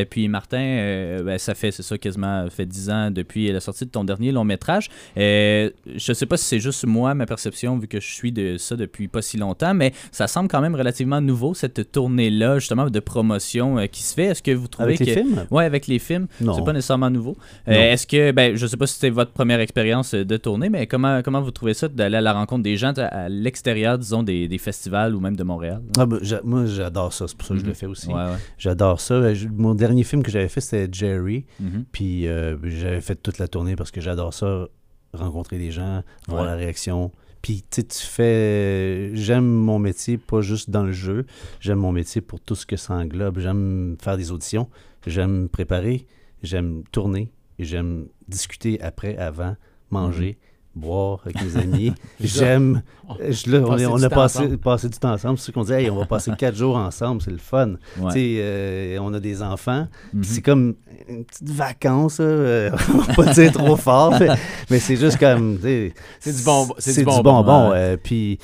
puis 0.10 0.28
Martin, 0.28 1.22
ben, 1.24 1.38
ça 1.38 1.56
fait, 1.56 1.72
c'est 1.72 1.84
ça, 1.84 1.98
quasiment 1.98 2.48
fait 2.50 2.66
10 2.66 2.90
ans 2.90 3.12
depuis 3.12 3.52
la 3.52 3.60
sortie 3.60 3.86
de 3.86 3.92
ton 3.92 4.04
dernier 4.04 4.32
long 4.32 4.44
métrage. 4.44 4.90
je 5.16 5.72
sais 5.96 6.26
pas 6.26 6.38
si 6.38 6.46
c'est 6.46 6.60
juste 6.60 6.86
moi, 6.86 7.14
ma 7.14 7.26
perception, 7.26 7.78
vu 7.78 7.88
que 7.88 8.00
je 8.00 8.12
suis 8.12 8.32
de 8.32 8.58
ça 8.58 8.76
depuis 8.76 9.08
pas 9.08 9.22
si 9.22 9.38
longtemps, 9.38 9.74
mais 9.74 9.94
ça 10.12 10.28
semble 10.28 10.50
quand 10.50 10.62
même 10.62 10.76
relativement 10.76 11.22
nouveau, 11.22 11.54
cette 11.54 11.92
tournée-là, 11.92 12.60
justement, 12.60 12.90
de 12.90 13.00
promotion 13.00 13.88
qui 13.92 14.04
se 14.04 14.14
fait. 14.14 14.26
Est-ce 14.26 14.44
que 14.44 14.52
vous 14.52 14.68
trouvez 14.68 14.96
avec 14.96 15.00
les 15.00 15.14
films? 15.14 15.46
Ouais, 15.50 15.66
avec 15.66 15.88
les 15.88 16.00
films. 16.00 16.28
C'est 16.40 16.66
pas 16.66 16.74
nécessairement 16.74 17.10
nouveau. 17.10 17.33
Euh, 17.68 17.94
est-ce 17.94 18.08
que, 18.08 18.32
ben, 18.32 18.56
je 18.56 18.68
sais 18.68 18.78
pas 18.78 18.88
si 18.88 18.96
c'était 18.96 19.10
votre 19.10 19.32
première 19.32 19.60
expérience 19.60 20.14
euh, 20.14 20.26
de 20.26 20.38
tournée, 20.38 20.70
mais 20.70 20.88
comment, 20.88 21.22
comment 21.22 21.42
vous 21.42 21.52
trouvez 21.52 21.74
ça 21.74 21.88
d'aller 21.88 22.18
à 22.18 22.22
la 22.22 22.34
rencontre 22.34 22.64
des 22.64 22.78
gens 22.78 22.94
à 22.98 23.30
l'extérieur, 23.30 23.98
disons, 23.98 24.24
des, 24.24 24.48
des, 24.48 24.58
festivals 24.58 25.16
ou 25.16 25.20
même 25.20 25.36
de 25.36 25.44
Montréal? 25.44 25.82
Ah, 25.98 26.06
ben, 26.06 26.20
moi, 26.44 26.66
j'adore 26.66 27.14
ça. 27.14 27.28
C'est 27.28 27.38
pour 27.38 27.48
ça 27.48 27.54
que 27.54 27.60
je 27.60 27.66
le 27.66 27.72
mhm. 27.72 27.76
fais 27.76 27.86
aussi. 27.86 28.08
Ouais, 28.08 28.16
ouais. 28.16 28.38
J'adore 28.58 29.00
ça. 29.00 29.20
Ben, 29.20 29.36
mon 29.56 29.76
dernier 29.76 30.04
film 30.04 30.24
que 30.24 30.32
j'avais 30.32 30.50
fait, 30.50 30.62
c'était 30.62 30.90
Jerry. 30.92 31.46
Mhm. 31.60 31.86
Puis 31.92 32.28
euh, 32.28 32.58
j'avais 32.64 33.02
fait 33.02 33.16
toute 33.16 33.38
la 33.38 33.48
tournée 33.48 33.76
parce 33.76 33.92
que 33.92 34.02
j'adore 34.02 34.34
ça, 34.34 34.68
rencontrer 35.14 35.58
des 35.58 35.72
gens, 35.72 36.04
voir 36.28 36.46
la 36.46 36.56
réaction. 36.56 37.12
Puis, 37.44 37.62
tu 37.70 37.84
tu 37.84 38.00
fais. 38.00 39.12
J'aime 39.16 39.46
mon 39.46 39.78
métier, 39.78 40.18
pas 40.18 40.40
juste 40.40 40.70
dans 40.70 40.84
le 40.84 40.94
jeu. 40.94 41.26
J'aime 41.60 41.80
mon 41.80 41.92
métier 41.92 42.22
pour 42.22 42.40
tout 42.40 42.56
ce 42.56 42.66
que 42.66 42.78
ça 42.78 42.94
englobe. 42.94 43.40
J'aime 43.40 43.98
faire 44.02 44.16
des 44.16 44.32
auditions. 44.32 44.70
J'aime 45.06 45.50
préparer. 45.50 46.08
J'aime 46.44 46.84
tourner 46.92 47.32
j'aime 47.60 48.08
discuter 48.28 48.82
après, 48.82 49.18
avant, 49.18 49.56
manger. 49.90 50.38
Mhm. 50.76 50.82
boire 50.82 51.20
avec 51.24 51.42
mes 51.42 51.58
amis. 51.62 51.94
J'aime. 52.20 52.82
on, 53.08 54.02
a 54.04 54.10
passé, 54.10 54.58
passé, 54.58 54.90
du 54.90 54.98
temps 54.98 55.14
ensemble. 55.14 55.38
C'est 55.38 55.48
ce 55.48 55.52
qu'on 55.52 55.64
dit, 55.64 55.74
hey, 55.74 55.90
on 55.90 55.98
va 55.98 56.06
passer 56.06 56.32
quatre 56.38 56.56
jours 56.56 56.76
ensemble, 56.76 57.22
c'est 57.22 57.32
le 57.32 57.38
fun. 57.38 57.76
Euh, 58.16 58.98
on 59.00 59.14
a 59.14 59.20
des 59.20 59.42
enfants. 59.44 59.88
Mhm. 60.14 60.24
C'est 60.24 60.42
comme 60.42 60.76
une 61.08 61.26
petite 61.26 61.50
vacance. 61.50 62.18
Euh, 62.20 62.72
on 62.94 62.98
va 62.98 63.14
pas 63.14 63.34
dire 63.34 63.52
trop 63.52 63.76
fort, 63.76 64.16
mais, 64.70 64.80
c'est 64.80 64.96
juste 64.96 65.20
comme. 65.20 65.60
C'est 65.62 66.36
du, 66.36 66.44
bon, 66.44 66.68
c'est 66.80 66.98
du, 66.98 67.06
bonbon. 67.06 67.72
Euh, 67.74 67.98
puis 68.02 68.40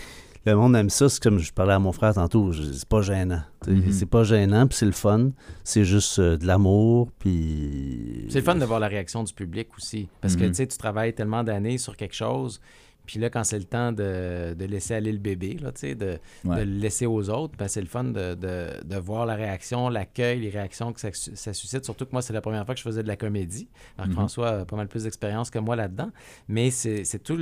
le 0.50 0.58
monde 0.58 0.76
aime 0.76 0.90
ça. 0.90 1.10
C'est 1.10 1.22
comme 1.22 1.40
je 1.40 1.52
parlais 1.52 1.74
à 1.74 1.80
mon 1.80 1.92
frère 1.92 2.14
tantôt, 2.14 2.52
c'est 2.54 2.88
pas 2.88 3.02
gênant. 3.02 3.42
Mhm. 3.68 3.92
C'est 3.92 4.06
pas 4.06 4.24
gênant, 4.24 4.68
puis 4.68 4.78
c'est 4.78 4.86
le 4.86 4.92
fun. 4.92 5.32
C'est 5.64 5.86
juste 5.86 6.20
euh, 6.20 6.38
de 6.38 6.46
l'amour, 6.46 7.10
puis... 7.20 8.26
C'est 8.30 8.40
le 8.40 8.46
fun 8.46 8.56
de 8.56 8.66
voir 8.66 8.80
la 8.80 8.88
réaction 8.88 9.24
du 9.24 9.34
public 9.34 9.68
aussi. 9.78 10.08
Parce 10.22 10.36
que, 10.36 10.44
mhm. 10.44 10.50
tu 10.50 10.56
sais, 10.56 10.68
tu 10.68 10.78
travailles 10.78 11.14
tellement 11.14 11.44
d'années 11.44 11.78
sur 11.78 11.98
quelque 11.98 12.16
chose, 12.16 12.62
puis 13.10 13.18
là, 13.18 13.32
quand 13.32 13.44
c'est 13.44 13.58
le 13.58 13.66
temps 13.66 13.92
de, 13.92 14.54
de, 14.54 14.66
laisser 14.66 14.94
aller 14.94 15.12
le 15.12 15.18
bébé, 15.18 15.58
là, 15.60 15.72
de, 15.72 15.96
de 15.96 16.20
le 16.44 16.64
laisser 16.64 17.08
aux 17.08 17.28
autres, 17.32 17.56
ben, 17.58 17.68
c'est 17.68 17.82
le 17.82 17.88
fun 17.88 18.04
de, 18.04 18.36
de, 18.36 18.98
voir 18.98 19.26
la 19.26 19.34
réaction, 19.34 19.90
l'accueil, 19.90 20.42
les 20.42 20.52
réactions 20.52 20.94
que 20.94 21.00
ça, 21.00 21.10
ça, 21.12 21.52
suscite. 21.52 21.86
Surtout 21.86 22.06
que 22.06 22.12
moi, 22.12 22.22
c'est 22.22 22.34
la 22.34 22.42
première 22.42 22.68
fois 22.68 22.76
que 22.76 22.80
je 22.80 22.84
faisais 22.84 23.02
de 23.02 23.08
la 23.08 23.16
comédie. 23.16 23.68
Marc-François 23.98 24.52
mhm. 24.52 24.62
a 24.62 24.66
pas 24.66 24.76
mal 24.76 24.88
plus 24.88 25.06
d'expérience 25.06 25.50
que 25.50 25.58
moi 25.58 25.76
là-dedans. 25.76 26.12
Mais 26.50 26.70
c'est 26.70 27.04
tout 27.24 27.40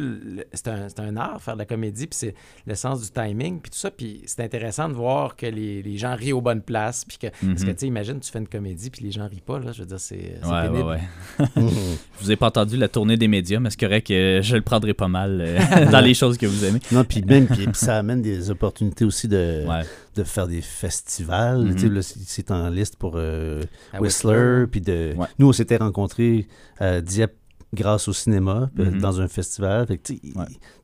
c'est 0.53 0.69
un, 0.69 0.88
un, 0.99 1.17
art, 1.17 1.41
faire 1.41 1.56
de 1.56 1.60
la 1.60 1.65
comédie, 1.65 2.08
puis 2.08 2.17
c'est 2.17 2.36
le 2.65 2.75
sens 2.75 3.03
du 3.03 3.10
timing, 3.10 3.60
puis 3.60 3.69
tout 3.69 3.77
ça. 3.77 3.91
Puis 3.91 4.21
c'est 4.25 4.41
intéressant 4.43 4.88
de 4.88 4.93
voir 4.93 5.36
que 5.36 5.47
les, 5.47 5.84
les, 5.84 5.97
gens 5.97 6.15
rient 6.15 6.32
aux 6.32 6.39
bonnes 6.39 6.62
places. 6.62 7.03
Puis 7.03 7.17
que, 7.17 7.27
Parce 7.27 7.63
que, 7.63 7.67
mhm. 7.67 7.75
tu 7.75 7.80
sais, 7.80 7.88
imagine, 7.88 8.21
tu 8.21 8.32
fais 8.32 8.39
une 8.39 8.47
comédie, 8.47 8.89
puis 8.89 9.03
les 9.03 9.12
gens 9.12 9.27
rient 9.27 9.43
pas. 9.45 9.60
Là, 9.60 9.73
je 9.73 9.82
veux 9.82 9.88
dire, 9.88 9.99
c'est 9.99 10.39
ouais, 10.45 10.62
pénible. 10.62 10.88
Ouais, 10.88 11.01
je 11.58 12.23
vous 12.23 12.32
ai 12.32 12.38
pas 12.38 12.47
entendu 12.47 12.77
la 12.77 12.88
tournée 12.88 13.17
des 13.17 13.27
médias, 13.27 13.60
mais 13.60 13.69
c'est 13.69 13.82
correct 13.82 14.08
que 14.08 14.39
je 14.41 14.56
le 14.56 14.62
prendrai 14.62 14.93
pas 14.93 15.10
mal. 15.10 15.41
Euh, 15.41 15.57
dans 15.91 16.00
les 16.00 16.13
choses 16.13 16.38
que 16.38 16.46
vous 16.46 16.65
aimez. 16.65 16.80
Non, 16.91 17.04
puis 17.04 17.24
même, 17.24 17.48
puis, 17.48 17.67
ça 17.74 17.98
amène 17.98 18.22
des 18.22 18.50
opportunités 18.50 19.06
aussi 19.06 19.28
de, 19.28 19.63
de 20.15 20.24
faire 20.24 20.48
des 20.48 20.62
festivals. 20.62 21.74
Mm-hmm. 21.74 22.15
c'est 22.26 22.52
en 22.52 22.70
liste 22.70 22.96
pour 22.96 23.13
euh, 23.15 23.63
Whistler, 24.00 24.65
puis 24.70 24.82
de... 24.82 25.13
Ouais. 25.15 25.28
Nous, 25.39 25.48
on 25.48 25.54
s'était 25.54 25.78
rencontrés 25.78 26.48
à 26.80 27.02
Dieppe 27.02 27.37
grâce 27.73 28.08
au 28.08 28.13
cinéma, 28.13 28.69
Mm-hmm. 28.77 28.99
dans 29.01 29.21
un 29.21 29.27
festival. 29.27 29.88
Fait 29.88 29.97
que, 29.97 30.13
tu 30.13 30.21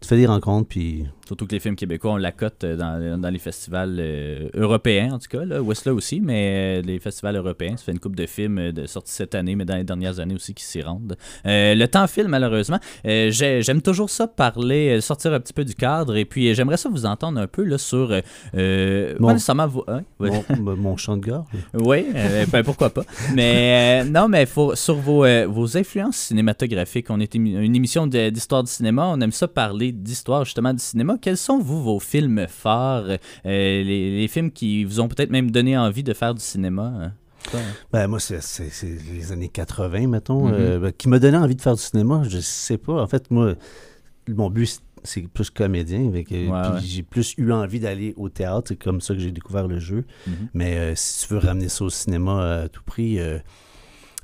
fais 0.03 0.17
des 0.17 0.25
rencontres, 0.25 0.67
puis 0.67 1.05
Surtout 1.25 1.47
que 1.47 1.53
les 1.53 1.59
films 1.59 1.77
québécois, 1.77 2.11
on 2.11 2.17
la 2.17 2.33
cote 2.33 2.63
euh, 2.65 2.75
dans, 2.75 3.19
dans 3.19 3.29
les 3.29 3.39
festivals 3.39 3.95
euh, 3.97 4.49
européens, 4.55 5.13
en 5.13 5.19
tout 5.19 5.29
cas. 5.29 5.45
Là. 5.45 5.61
Whistler 5.61 5.93
aussi, 5.93 6.19
mais 6.19 6.79
euh, 6.79 6.81
les 6.81 6.99
festivals 6.99 7.37
européens. 7.37 7.77
Ça 7.77 7.85
fait 7.85 7.91
une 7.93 7.99
coupe 7.99 8.15
de 8.15 8.25
films 8.25 8.73
de 8.73 8.85
sortie 8.87 9.13
cette 9.13 9.33
année, 9.33 9.55
mais 9.55 9.63
dans 9.63 9.77
les 9.77 9.85
dernières 9.85 10.19
années 10.19 10.35
aussi 10.35 10.53
qui 10.53 10.65
s'y 10.65 10.81
rendent. 10.81 11.15
le 11.45 11.85
temps 11.85 12.07
file, 12.07 12.27
malheureusement. 12.27 12.79
J'aime 13.03 13.81
toujours 13.81 14.09
ça, 14.09 14.27
parler, 14.27 14.99
sortir 14.99 15.33
un 15.33 15.39
petit 15.39 15.53
peu 15.53 15.63
du 15.63 15.75
cadre. 15.75 16.17
Et 16.17 16.25
puis, 16.25 16.53
j'aimerais 16.53 16.77
ça 16.77 16.89
vous 16.89 17.05
entendre 17.05 17.39
un 17.39 17.47
peu 17.47 17.63
là, 17.63 17.77
sur. 17.77 18.09
mon, 18.09 19.27
pas 19.27 19.33
nécessairement 19.33 19.67
vous. 19.67 19.83
Hein? 19.87 20.01
Mon, 20.19 20.75
mon, 20.75 20.97
chant 20.97 21.15
de 21.15 21.25
gorge. 21.25 21.47
Oui, 21.73 22.05
ben, 22.51 22.63
pourquoi 22.63 22.89
pas. 22.89 23.03
Mais 23.33 24.03
non, 24.03 24.27
mais 24.27 24.45
faut, 24.45 24.75
sur 24.75 24.95
vos, 24.95 25.25
vos 25.47 25.77
influences 25.77 26.17
cinématographiques, 26.17 26.72
on 27.09 27.19
est 27.19 27.35
une 27.35 27.75
émission 27.75 28.07
d'histoire 28.07 28.63
du 28.63 28.71
cinéma. 28.71 29.07
On 29.07 29.19
aime 29.21 29.31
ça 29.31 29.47
parler 29.47 29.91
d'histoire 29.91 30.45
justement 30.45 30.73
du 30.73 30.83
cinéma 30.83 31.17
quels 31.21 31.37
sont, 31.37 31.59
vous, 31.59 31.81
vos 31.81 31.99
films 31.99 32.45
phares, 32.47 33.05
euh, 33.05 33.17
les, 33.45 34.27
films 34.27 34.51
qui 34.51 34.83
vous 34.83 34.99
ont 34.99 35.07
peut-être 35.07 35.29
même 35.29 35.51
donné 35.51 35.77
envie 35.77 36.03
de 36.03 36.13
faire 36.13 36.33
du 36.33 36.41
cinéma? 36.41 36.93
Hein? 37.53 37.59
Ben, 37.91 38.07
moi, 38.07 38.19
c'est 38.19 38.39
les 39.11 39.31
années 39.31 39.49
80, 39.49 40.07
mettons, 40.07 40.47
Mm-hmm. 40.47 40.53
euh, 40.53 40.79
ben, 40.79 40.91
qui 40.91 41.09
m'a 41.09 41.19
donné 41.19 41.37
envie 41.37 41.55
de 41.55 41.61
faire 41.61 41.75
du 41.75 41.81
cinéma. 41.81 42.23
Je 42.27 42.39
sais 42.39 42.77
pas. 42.77 43.01
En 43.01 43.07
fait, 43.07 43.29
moi, 43.31 43.53
mon 44.29 44.49
but, 44.49 44.81
c'est 45.03 45.27
plus 45.27 45.49
comédien. 45.49 46.07
Avec, 46.07 46.33
J'ai 46.81 47.03
plus 47.03 47.33
eu 47.37 47.51
envie 47.51 47.79
d'aller 47.79 48.13
au 48.17 48.29
théâtre. 48.29 48.69
C'est 48.69 48.75
comme 48.81 49.01
ça 49.01 49.13
que 49.13 49.19
j'ai 49.19 49.31
découvert 49.31 49.67
le 49.67 49.79
jeu. 49.79 50.05
Mm-hmm. 50.27 50.33
Mais 50.53 50.77
euh, 50.77 50.93
si 50.95 51.27
tu 51.27 51.33
veux 51.33 51.39
ramener 51.39 51.69
ça 51.69 51.85
au 51.85 51.89
cinéma 51.89 52.61
à 52.63 52.69
tout 52.69 52.83
prix, 52.83 53.19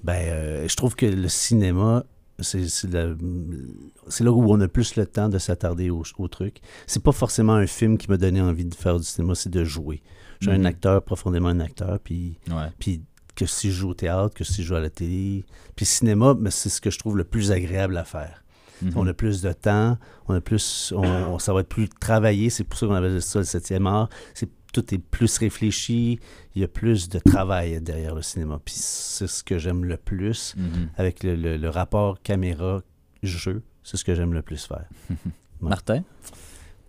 ben, 0.03 0.67
je 0.67 0.75
trouve 0.75 0.95
que 0.95 1.05
le 1.05 1.27
cinéma 1.27 2.05
c'est 2.41 4.23
là 4.23 4.31
où 4.31 4.51
on 4.51 4.59
a 4.61 4.67
plus 4.67 4.95
le 4.95 5.05
temps 5.05 5.29
de 5.29 5.37
s'attarder 5.37 5.89
au, 5.89 6.03
au, 6.17 6.27
truc. 6.27 6.57
C'est 6.87 7.03
pas 7.03 7.11
forcément 7.11 7.53
un 7.53 7.67
film 7.67 7.97
qui 7.97 8.09
m'a 8.09 8.17
donné 8.17 8.41
envie 8.41 8.65
de 8.65 8.75
faire 8.75 8.97
du 8.99 9.05
cinéma, 9.05 9.35
c'est 9.35 9.49
de 9.49 9.63
jouer. 9.63 10.01
Je 10.39 10.47
suis 10.47 10.55
un 10.55 10.59
Mhm. 10.59 10.65
acteur, 10.67 11.03
profondément 11.03 11.49
un 11.49 11.59
acteur, 11.59 11.99
puis, 12.03 12.37
Ouais. 12.49 12.67
puis 12.79 13.01
que 13.35 13.45
si 13.45 13.71
je 13.71 13.77
joue 13.79 13.89
au 13.89 13.93
théâtre, 13.93 14.33
que 14.35 14.43
si 14.43 14.63
je 14.63 14.67
joue 14.67 14.75
à 14.75 14.79
la 14.81 14.89
télé. 14.89 15.45
Puis 15.75 15.85
cinéma, 15.85 16.35
mais 16.39 16.51
c'est 16.51 16.69
ce 16.69 16.81
que 16.81 16.89
je 16.91 16.99
trouve 16.99 17.15
le 17.17 17.23
plus 17.23 17.51
agréable 17.51 17.95
à 17.97 18.03
faire. 18.03 18.43
Mhm. 18.81 18.91
On 18.95 19.07
a 19.07 19.13
plus 19.13 19.41
de 19.41 19.51
temps, 19.51 19.97
on 20.27 20.33
a 20.35 20.41
plus, 20.41 20.93
on, 20.95 21.03
on- 21.03 21.39
ça 21.39 21.53
va 21.53 21.61
être 21.61 21.67
plus 21.69 21.89
travaillé. 21.89 22.49
C'est 22.49 22.63
pour 22.63 22.79
ça 22.79 22.87
qu'on 22.87 22.93
appelle 22.95 23.21
ça 23.21 23.39
le 23.39 23.45
septième 23.45 23.87
art. 23.87 24.09
C'est 24.33 24.49
tout 24.73 24.93
est 24.93 24.97
plus 24.99 25.37
réfléchi. 25.37 26.19
Il 26.55 26.61
y 26.61 26.65
a 26.65 26.67
plus 26.67 27.09
de 27.09 27.19
travail 27.19 27.81
derrière 27.81 28.15
le 28.15 28.21
cinéma. 28.21 28.59
Puis 28.63 28.75
c'est 28.77 29.27
ce 29.27 29.43
que 29.43 29.57
j'aime 29.57 29.83
le 29.85 29.97
plus 29.97 30.55
Mhm. 30.57 30.89
avec 30.97 31.23
le, 31.23 31.35
le- 31.35 31.57
le 31.57 31.69
rapport 31.69 32.21
caméra-jeu. 32.21 33.63
C'est 33.83 33.97
ce 33.97 34.05
que 34.05 34.13
j'aime 34.15 34.33
le 34.33 34.41
plus 34.41 34.65
faire. 34.65 34.85
Martin? 35.61 36.03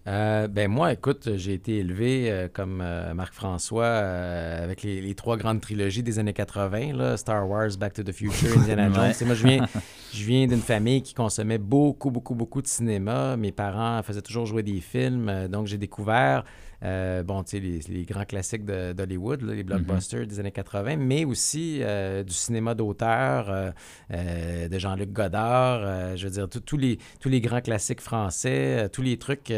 Euh, 0.07 0.49
ben 0.49 0.69
moi, 0.69 0.93
écoute, 0.95 1.29
j'ai 1.37 1.53
été 1.53 1.77
élevé 1.79 2.31
euh, 2.31 2.49
comme 2.51 2.81
euh, 2.81 3.13
Marc-François 3.13 3.87
avec 3.87 4.83
les, 4.83 5.01
les 5.03 5.15
trois 5.15 5.37
grandes 5.37 5.61
trilogies 5.61 6.03
des 6.03 6.19
années 6.19 6.33
80, 6.33 6.95
là, 6.95 7.17
Star 7.19 7.47
Wars, 7.49 7.69
Back 7.79 7.93
to 7.93 8.03
the 8.03 8.13
Future, 8.13 8.57
Indiana 8.59 8.89
Ouais. 8.89 8.95
Jones. 8.95 9.13
Et 9.21 9.25
moi, 9.27 9.35
je 9.35 9.47
viens, 9.47 9.67
je 10.15 10.25
viens 10.25 10.47
d'une 10.47 10.63
famille 10.63 11.03
qui 11.03 11.13
consommait 11.13 11.59
beaucoup, 11.59 12.11
beaucoup, 12.11 12.35
beaucoup 12.35 12.63
de 12.63 12.67
cinéma. 12.67 13.37
Mes 13.37 13.53
parents 13.53 14.03
faisaient 14.03 14.23
toujours 14.23 14.47
jouer 14.47 14.63
des 14.63 14.81
films, 14.81 15.49
donc 15.49 15.67
j'ai 15.67 15.79
découvert 15.79 16.45
bon, 16.83 17.43
tu 17.43 17.51
sais, 17.51 17.61
les, 17.61 17.81
les 17.95 18.05
grands 18.07 18.25
classiques 18.25 18.65
d'Hollywood, 18.65 19.43
les 19.43 19.63
blockbusters 19.65 20.27
des 20.27 20.41
années 20.41 20.51
80, 20.51 20.97
mais 20.97 21.27
aussi 21.27 21.83
du 22.27 22.33
cinéma 22.33 22.75
d'auteur 22.75 23.75
de 24.11 24.79
Jean-Luc 24.79 25.13
Godard, 25.13 26.17
je 26.17 26.25
veux 26.27 26.33
dire, 26.33 26.49
tous- 26.49 26.79
les, 26.79 26.99
tous 27.21 27.29
les 27.29 27.43
grands 27.43 27.61
classiques 27.61 28.01
français, 28.01 28.89
tous 28.95 29.03
les 29.03 29.19
trucs 29.19 29.53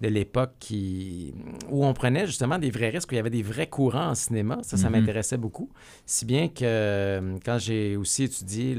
de 0.00 0.08
l'époque 0.08 0.52
qui 0.58 1.34
où 1.70 1.84
on 1.84 1.92
prenait 1.94 2.26
justement 2.26 2.58
des 2.58 2.70
vrais 2.70 2.88
risques, 2.90 3.10
où 3.10 3.14
il 3.14 3.18
y 3.18 3.20
avait 3.20 3.30
des 3.30 3.42
vrais 3.42 3.66
courants 3.66 4.08
en 4.10 4.14
cinéma. 4.14 4.58
Ça, 4.62 4.76
ça 4.76 4.88
Mhm. 4.88 4.98
m'intéressait 5.00 5.36
beaucoup. 5.36 5.68
Si 6.06 6.24
bien 6.24 6.48
que 6.48 6.64
euh, 6.64 7.36
quand 7.44 7.58
j'ai 7.58 7.96
aussi 7.96 8.24
étudié 8.24 8.74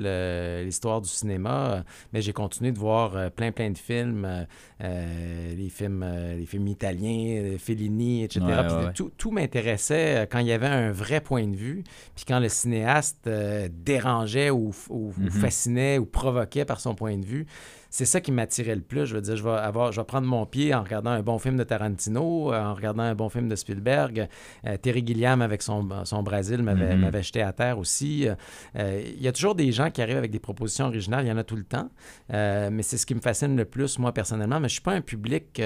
l'histoire 0.65 1.01
du 1.01 1.09
cinéma, 1.09 1.71
euh, 1.71 1.81
mais 2.13 2.21
j'ai 2.21 2.33
continué 2.33 2.71
de 2.71 2.79
voir 2.79 3.15
euh, 3.15 3.29
plein, 3.29 3.51
plein 3.51 3.69
de 3.71 3.77
films, 3.77 4.45
euh, 4.81 5.53
les 5.55 5.69
films, 5.69 6.05
les 6.37 6.45
films 6.45 6.67
italiens, 6.67 7.55
Fellini, 7.57 8.23
etc. 8.23 8.41
Ouais, 8.45 8.63
Puis 8.67 8.75
ouais, 8.75 8.83
ouais. 8.85 8.93
Tout, 8.93 9.11
tout 9.17 9.31
m'intéressait 9.31 10.27
quand 10.31 10.39
il 10.39 10.47
y 10.47 10.51
avait 10.51 10.67
un 10.67 10.91
vrai 10.91 11.21
point 11.21 11.47
de 11.47 11.55
vue, 11.55 11.83
puis 12.15 12.25
quand 12.27 12.39
le 12.39 12.49
cinéaste 12.49 13.27
euh, 13.27 13.69
dérangeait 13.71 14.49
ou, 14.49 14.71
ou- 14.89 14.95
ou 15.09 15.11
Mhm. 15.17 15.29
fascinait 15.29 15.97
ou 15.97 16.05
provoquait 16.05 16.65
par 16.65 16.79
son 16.79 16.95
point 16.95 17.17
de 17.17 17.25
vue. 17.25 17.45
C'est 17.93 18.05
ça 18.05 18.21
qui 18.21 18.31
m'attirait 18.31 18.75
le 18.75 18.81
plus. 18.81 19.05
Je 19.05 19.15
veux 19.15 19.21
dire, 19.21 19.35
je 19.35 19.43
vais, 19.43 19.51
avoir, 19.51 19.91
je 19.91 19.99
vais 19.99 20.05
prendre 20.05 20.25
mon 20.25 20.45
pied 20.45 20.73
en 20.73 20.81
regardant 20.81 21.11
un 21.11 21.21
bon 21.21 21.37
film 21.39 21.57
de 21.57 21.63
Tarantino, 21.63 22.53
euh, 22.53 22.63
en 22.63 22.73
regardant 22.73 23.03
un 23.03 23.15
bon 23.15 23.27
film 23.27 23.49
de 23.49 23.55
Spielberg. 23.57 24.29
Euh, 24.65 24.77
Terry 24.77 25.05
Gilliam, 25.05 25.41
avec 25.41 25.61
son, 25.61 25.89
son 26.05 26.23
Brésil, 26.23 26.63
m'avait 26.63 26.95
m'avait 26.95 27.21
jeté 27.21 27.41
à 27.41 27.51
terre 27.51 27.77
aussi. 27.77 28.29
Euh, 28.77 29.03
Il 29.05 29.21
y 29.21 29.27
a 29.27 29.33
toujours 29.33 29.55
des 29.55 29.73
gens 29.73 29.91
qui 29.91 30.01
arrivent 30.01 30.17
avec 30.17 30.31
des 30.31 30.39
propositions 30.39 30.85
originales, 30.85 31.25
il 31.25 31.27
y 31.27 31.31
en 31.33 31.37
a 31.37 31.43
tout 31.43 31.57
le 31.57 31.65
temps. 31.65 31.89
Euh, 32.33 32.69
mais 32.71 32.81
c'est 32.81 32.97
ce 32.97 33.05
qui 33.05 33.13
me 33.13 33.19
fascine 33.19 33.57
le 33.57 33.65
plus, 33.65 33.99
moi, 33.99 34.13
personnellement. 34.13 34.61
Mais 34.61 34.69
je 34.69 34.73
suis 34.73 34.81
pas 34.81 34.93
un 34.93 35.01
public 35.01 35.61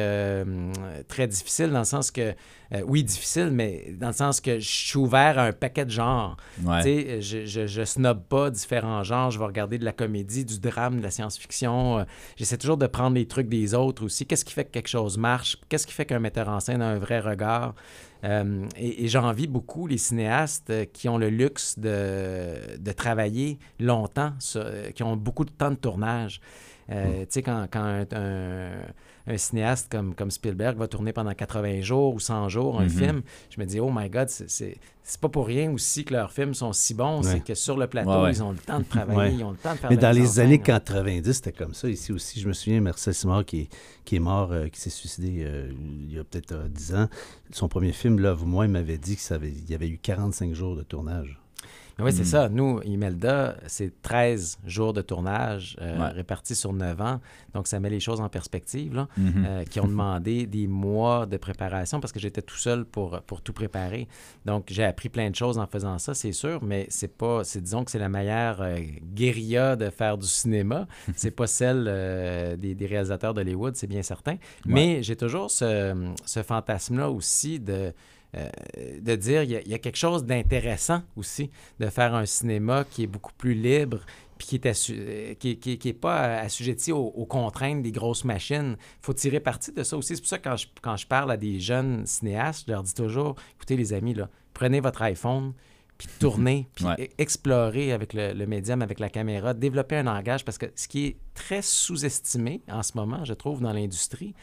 très 1.08 1.28
difficile, 1.28 1.70
dans 1.70 1.80
le 1.80 1.86
sens 1.86 2.10
que, 2.10 2.34
oui, 2.88 3.04
difficile, 3.04 3.52
mais 3.52 3.94
dans 4.00 4.08
le 4.08 4.14
sens 4.14 4.42
que 4.42 4.58
je 4.60 4.68
suis 4.68 4.98
ouvert 4.98 5.38
à 5.38 5.44
un 5.44 5.52
paquet 5.52 5.86
de 5.86 5.92
genres. 5.92 6.38
Ouais. 6.64 7.22
Je, 7.22 7.46
je, 7.46 7.68
je 7.68 7.84
snob 7.84 8.24
pas 8.28 8.50
différents 8.50 9.04
genres. 9.04 9.30
Je 9.30 9.38
vais 9.38 9.46
regarder 9.46 9.78
de 9.78 9.86
la 9.86 9.92
comédie, 9.92 10.44
du 10.44 10.60
drame, 10.60 10.98
de 10.98 11.04
la 11.04 11.12
science-fiction. 11.12 12.06
J'essaie 12.36 12.58
toujours 12.58 12.78
de 12.78 12.88
prendre 12.88 13.16
les 13.16 13.28
trucs 13.28 13.50
des 13.50 13.74
autres 13.74 14.06
aussi. 14.06 14.26
Qu'est-ce 14.26 14.46
qui 14.46 14.54
fait 14.54 14.66
que 14.66 14.72
quelque 14.72 14.88
chose 14.88 15.18
marche? 15.18 15.58
Qu'est-ce 15.70 15.88
qui 15.88 15.94
fait 15.94 16.06
qu'un 16.06 16.20
metteur 16.20 16.50
en 16.50 16.60
scène 16.60 16.82
a 16.82 16.88
un 16.90 17.00
vrai 17.00 17.20
regard? 17.20 17.76
Euh, 18.24 18.66
et 18.78 19.06
et 19.06 19.08
j'envie 19.08 19.48
beaucoup 19.48 19.88
les 19.88 19.98
cinéastes 19.98 20.70
euh, 20.70 20.86
qui 20.86 21.08
ont 21.10 21.18
le 21.18 21.30
luxe 21.30 21.78
de, 21.78 22.78
de 22.78 22.92
travailler 22.92 23.60
longtemps, 23.80 24.34
euh, 24.56 24.92
qui 24.92 25.04
ont 25.04 25.16
beaucoup 25.16 25.46
de 25.46 25.52
temps 25.52 25.72
de 25.72 25.76
tournage. 25.76 26.42
Euh, 26.92 27.22
Tu 27.22 27.28
sais, 27.30 27.42
quand, 27.42 27.68
quand 27.72 27.82
un, 27.84 28.06
un- 28.12 28.86
un 29.28 29.38
cinéaste 29.38 29.92
comme, 29.92 30.14
comme 30.14 30.30
Spielberg 30.30 30.78
va 30.78 30.88
tourner 30.88 31.12
pendant 31.12 31.34
80 31.34 31.82
jours 31.82 32.14
ou 32.14 32.20
100 32.20 32.48
jours 32.48 32.80
un 32.80 32.84
Mhm. 32.84 32.90
film, 32.90 33.22
je 33.50 33.60
me 33.60 33.66
dis, 33.66 33.80
oh 33.80 33.90
my 33.92 34.08
God, 34.08 34.30
c'est- 34.30 34.78
pas 35.20 35.30
pour 35.30 35.48
rien 35.48 35.72
aussi 35.72 36.06
que 36.06 36.14
leurs 36.14 36.32
films 36.32 36.54
sont 36.54 36.74
si 36.74 36.94
bons. 36.94 37.24
Ouais. 37.26 37.32
C'est 37.32 37.40
que 37.44 37.56
sur 37.56 37.76
le 37.78 37.88
plateau, 37.88 38.10
Ouais, 38.12 38.22
ouais. 38.24 38.32
ils 38.34 38.44
ont 38.44 38.52
le 38.52 38.58
temps 38.60 38.78
de 38.80 38.84
travailler, 38.86 39.34
ils 39.36 39.44
ont 39.44 39.50
le 39.52 39.58
temps 39.58 39.74
de 39.74 39.78
faire 39.80 39.90
Mais 39.90 39.98
dans 39.98 40.12
les 40.16 40.40
années 40.40 40.56
hein. 40.56 40.64
90, 40.64 41.34
c'était 41.34 41.52
comme 41.52 41.74
ça. 41.74 41.90
Ici 41.90 42.12
aussi, 42.12 42.40
je 42.40 42.48
me 42.48 42.54
souviens, 42.54 42.80
Marcel 42.82 43.16
Simard, 43.16 43.46
qui 43.46 43.62
est, 43.62 43.70
qui 44.04 44.16
est 44.18 44.20
mort, 44.20 44.52
euh, 44.52 44.68
qui 44.68 44.80
s'est 44.80 44.92
suicidé 44.92 45.38
euh, 45.44 45.72
il 46.08 46.14
y 46.16 46.20
a 46.20 46.24
peut-être 46.24 46.52
euh, 46.52 46.68
10 46.70 46.94
ans. 46.94 47.08
Son 47.52 47.68
premier 47.68 47.94
film, 47.94 48.20
Love 48.20 48.46
Moi, 48.46 48.66
il 48.66 48.72
m'avait 48.72 49.00
dit 49.00 49.16
qu'il 49.16 49.70
y 49.72 49.74
avait 49.74 49.90
eu 49.90 49.98
45 49.98 50.54
jours 50.54 50.76
de 50.76 50.84
tournage. 50.84 51.40
Oui, 51.98 52.12
c'est 52.12 52.24
Mm. 52.24 52.26
ça. 52.26 52.50
Nous, 52.50 52.82
Imelda, 52.84 53.56
c'est 53.68 54.02
13 54.02 54.58
jours 54.66 54.92
de 54.92 55.02
tournage 55.02 55.78
euh, 55.82 55.98
Ouais. 55.98 56.10
répartis 56.10 56.54
sur 56.56 56.74
9 56.74 57.00
ans. 57.00 57.22
Donc, 57.54 57.68
ça 57.68 57.80
met 57.80 57.90
les 57.90 58.02
choses 58.02 58.20
en 58.20 58.28
perspective, 58.28 58.94
là, 58.94 59.08
Mhm. 59.16 59.46
euh, 59.48 59.64
qui 59.64 59.80
ont 59.80 59.88
demandé 59.88 60.46
des 60.46 60.68
mois 60.68 61.26
de 61.26 61.38
préparation 61.38 62.02
parce 62.02 62.12
que 62.12 62.20
j'étais 62.20 62.42
tout 62.42 62.58
seul 62.58 62.84
pour, 62.84 63.22
pour 63.22 63.42
tout 63.42 63.54
préparer. 63.54 64.10
Donc, 64.46 64.66
j'ai 64.72 64.84
appris 64.84 65.08
plein 65.08 65.30
de 65.30 65.36
choses 65.36 65.58
en 65.58 65.68
faisant 65.68 65.98
ça, 65.98 66.14
c'est 66.14 66.34
sûr, 66.34 66.62
mais 66.64 66.86
c'est 66.90 67.16
pas, 67.16 67.46
c'est 67.46 67.62
disons 67.62 67.86
que 67.86 67.92
c'est 67.92 68.00
la 68.00 68.10
meilleure 68.10 68.62
euh, 68.62 68.76
guérilla 69.14 69.76
de 69.78 69.90
faire 69.90 70.18
du 70.18 70.28
cinéma. 70.28 70.88
c'est 71.16 71.32
pas 71.32 71.48
celle 71.48 71.86
euh, 71.88 72.58
des, 72.58 72.76
des 72.76 72.86
réalisateurs 72.88 73.34
d'Hollywood, 73.34 73.76
c'est 73.78 73.88
bien 73.88 74.02
certain. 74.04 74.36
Mais 74.66 75.02
j'ai 75.02 75.16
toujours 75.16 75.50
ce, 75.50 76.12
ce 76.26 76.44
fantasme-là 76.44 77.10
aussi 77.10 77.60
de 77.60 77.94
euh, 78.36 78.50
de 79.02 79.16
dire 79.16 79.44
il 79.44 79.52
y, 79.52 79.56
a, 79.56 79.62
il 79.62 79.68
y 79.70 79.74
a 79.74 79.80
quelque 79.80 79.98
chose 79.98 80.26
d'intéressant 80.26 81.02
aussi 81.16 81.50
de 81.80 81.88
faire 81.90 82.14
un 82.16 82.26
cinéma 82.26 82.86
qui 82.90 83.04
est 83.04 83.08
beaucoup 83.08 83.34
plus 83.38 83.54
libre 83.54 84.00
puis 84.38 84.48
qui 84.48 84.56
est, 84.56 84.66
assu- 84.66 84.96
euh, 84.98 85.34
qui, 85.36 85.58
qui- 85.60 85.78
qui 85.78 85.90
est 85.90 85.94
pas 85.94 86.40
assujetti 86.40 86.92
aux, 86.92 86.98
aux 87.08 87.26
contraintes 87.26 87.82
des 87.82 87.94
grosses 87.94 88.26
machines. 88.26 88.76
Il 88.80 89.06
faut 89.06 89.14
tirer 89.14 89.40
parti 89.40 89.72
de 89.72 89.82
ça 89.84 89.96
aussi. 89.96 90.16
C'est 90.16 90.22
pour 90.22 90.28
ça 90.30 90.38
que 90.40 90.50
quand 90.50 90.58
je, 90.58 90.68
quand 90.82 90.98
je 90.98 91.08
parle 91.08 91.32
à 91.32 91.38
des 91.38 91.60
jeunes 91.62 92.06
cinéastes, 92.06 92.66
je 92.68 92.72
leur 92.74 92.84
dis 92.84 92.94
toujours, 92.94 93.36
écoutez 93.56 93.78
les 93.78 93.94
amis, 93.94 94.14
là, 94.14 94.30
prenez 94.54 94.82
votre 94.82 95.02
iPhone, 95.04 95.54
puis 95.98 96.10
tournez, 96.20 96.68
puis 96.76 96.84
Ouais. 96.84 96.96
e- 97.06 97.08
explorez 97.18 97.94
avec 97.94 98.14
le, 98.14 98.34
le 98.34 98.46
médium, 98.46 98.82
avec 98.82 99.00
la 99.00 99.10
caméra, 99.10 99.54
développez 99.54 99.96
un 99.96 100.04
langage, 100.04 100.44
parce 100.44 100.58
que 100.58 100.66
ce 100.76 100.90
qui 100.90 101.06
est 101.06 101.18
très 101.34 101.62
sous-estimé 101.62 102.62
en 102.70 102.84
ce 102.84 102.92
moment, 102.96 103.24
je 103.24 103.34
trouve, 103.34 103.62
dans 103.62 103.72
l'industrie, 103.72 104.34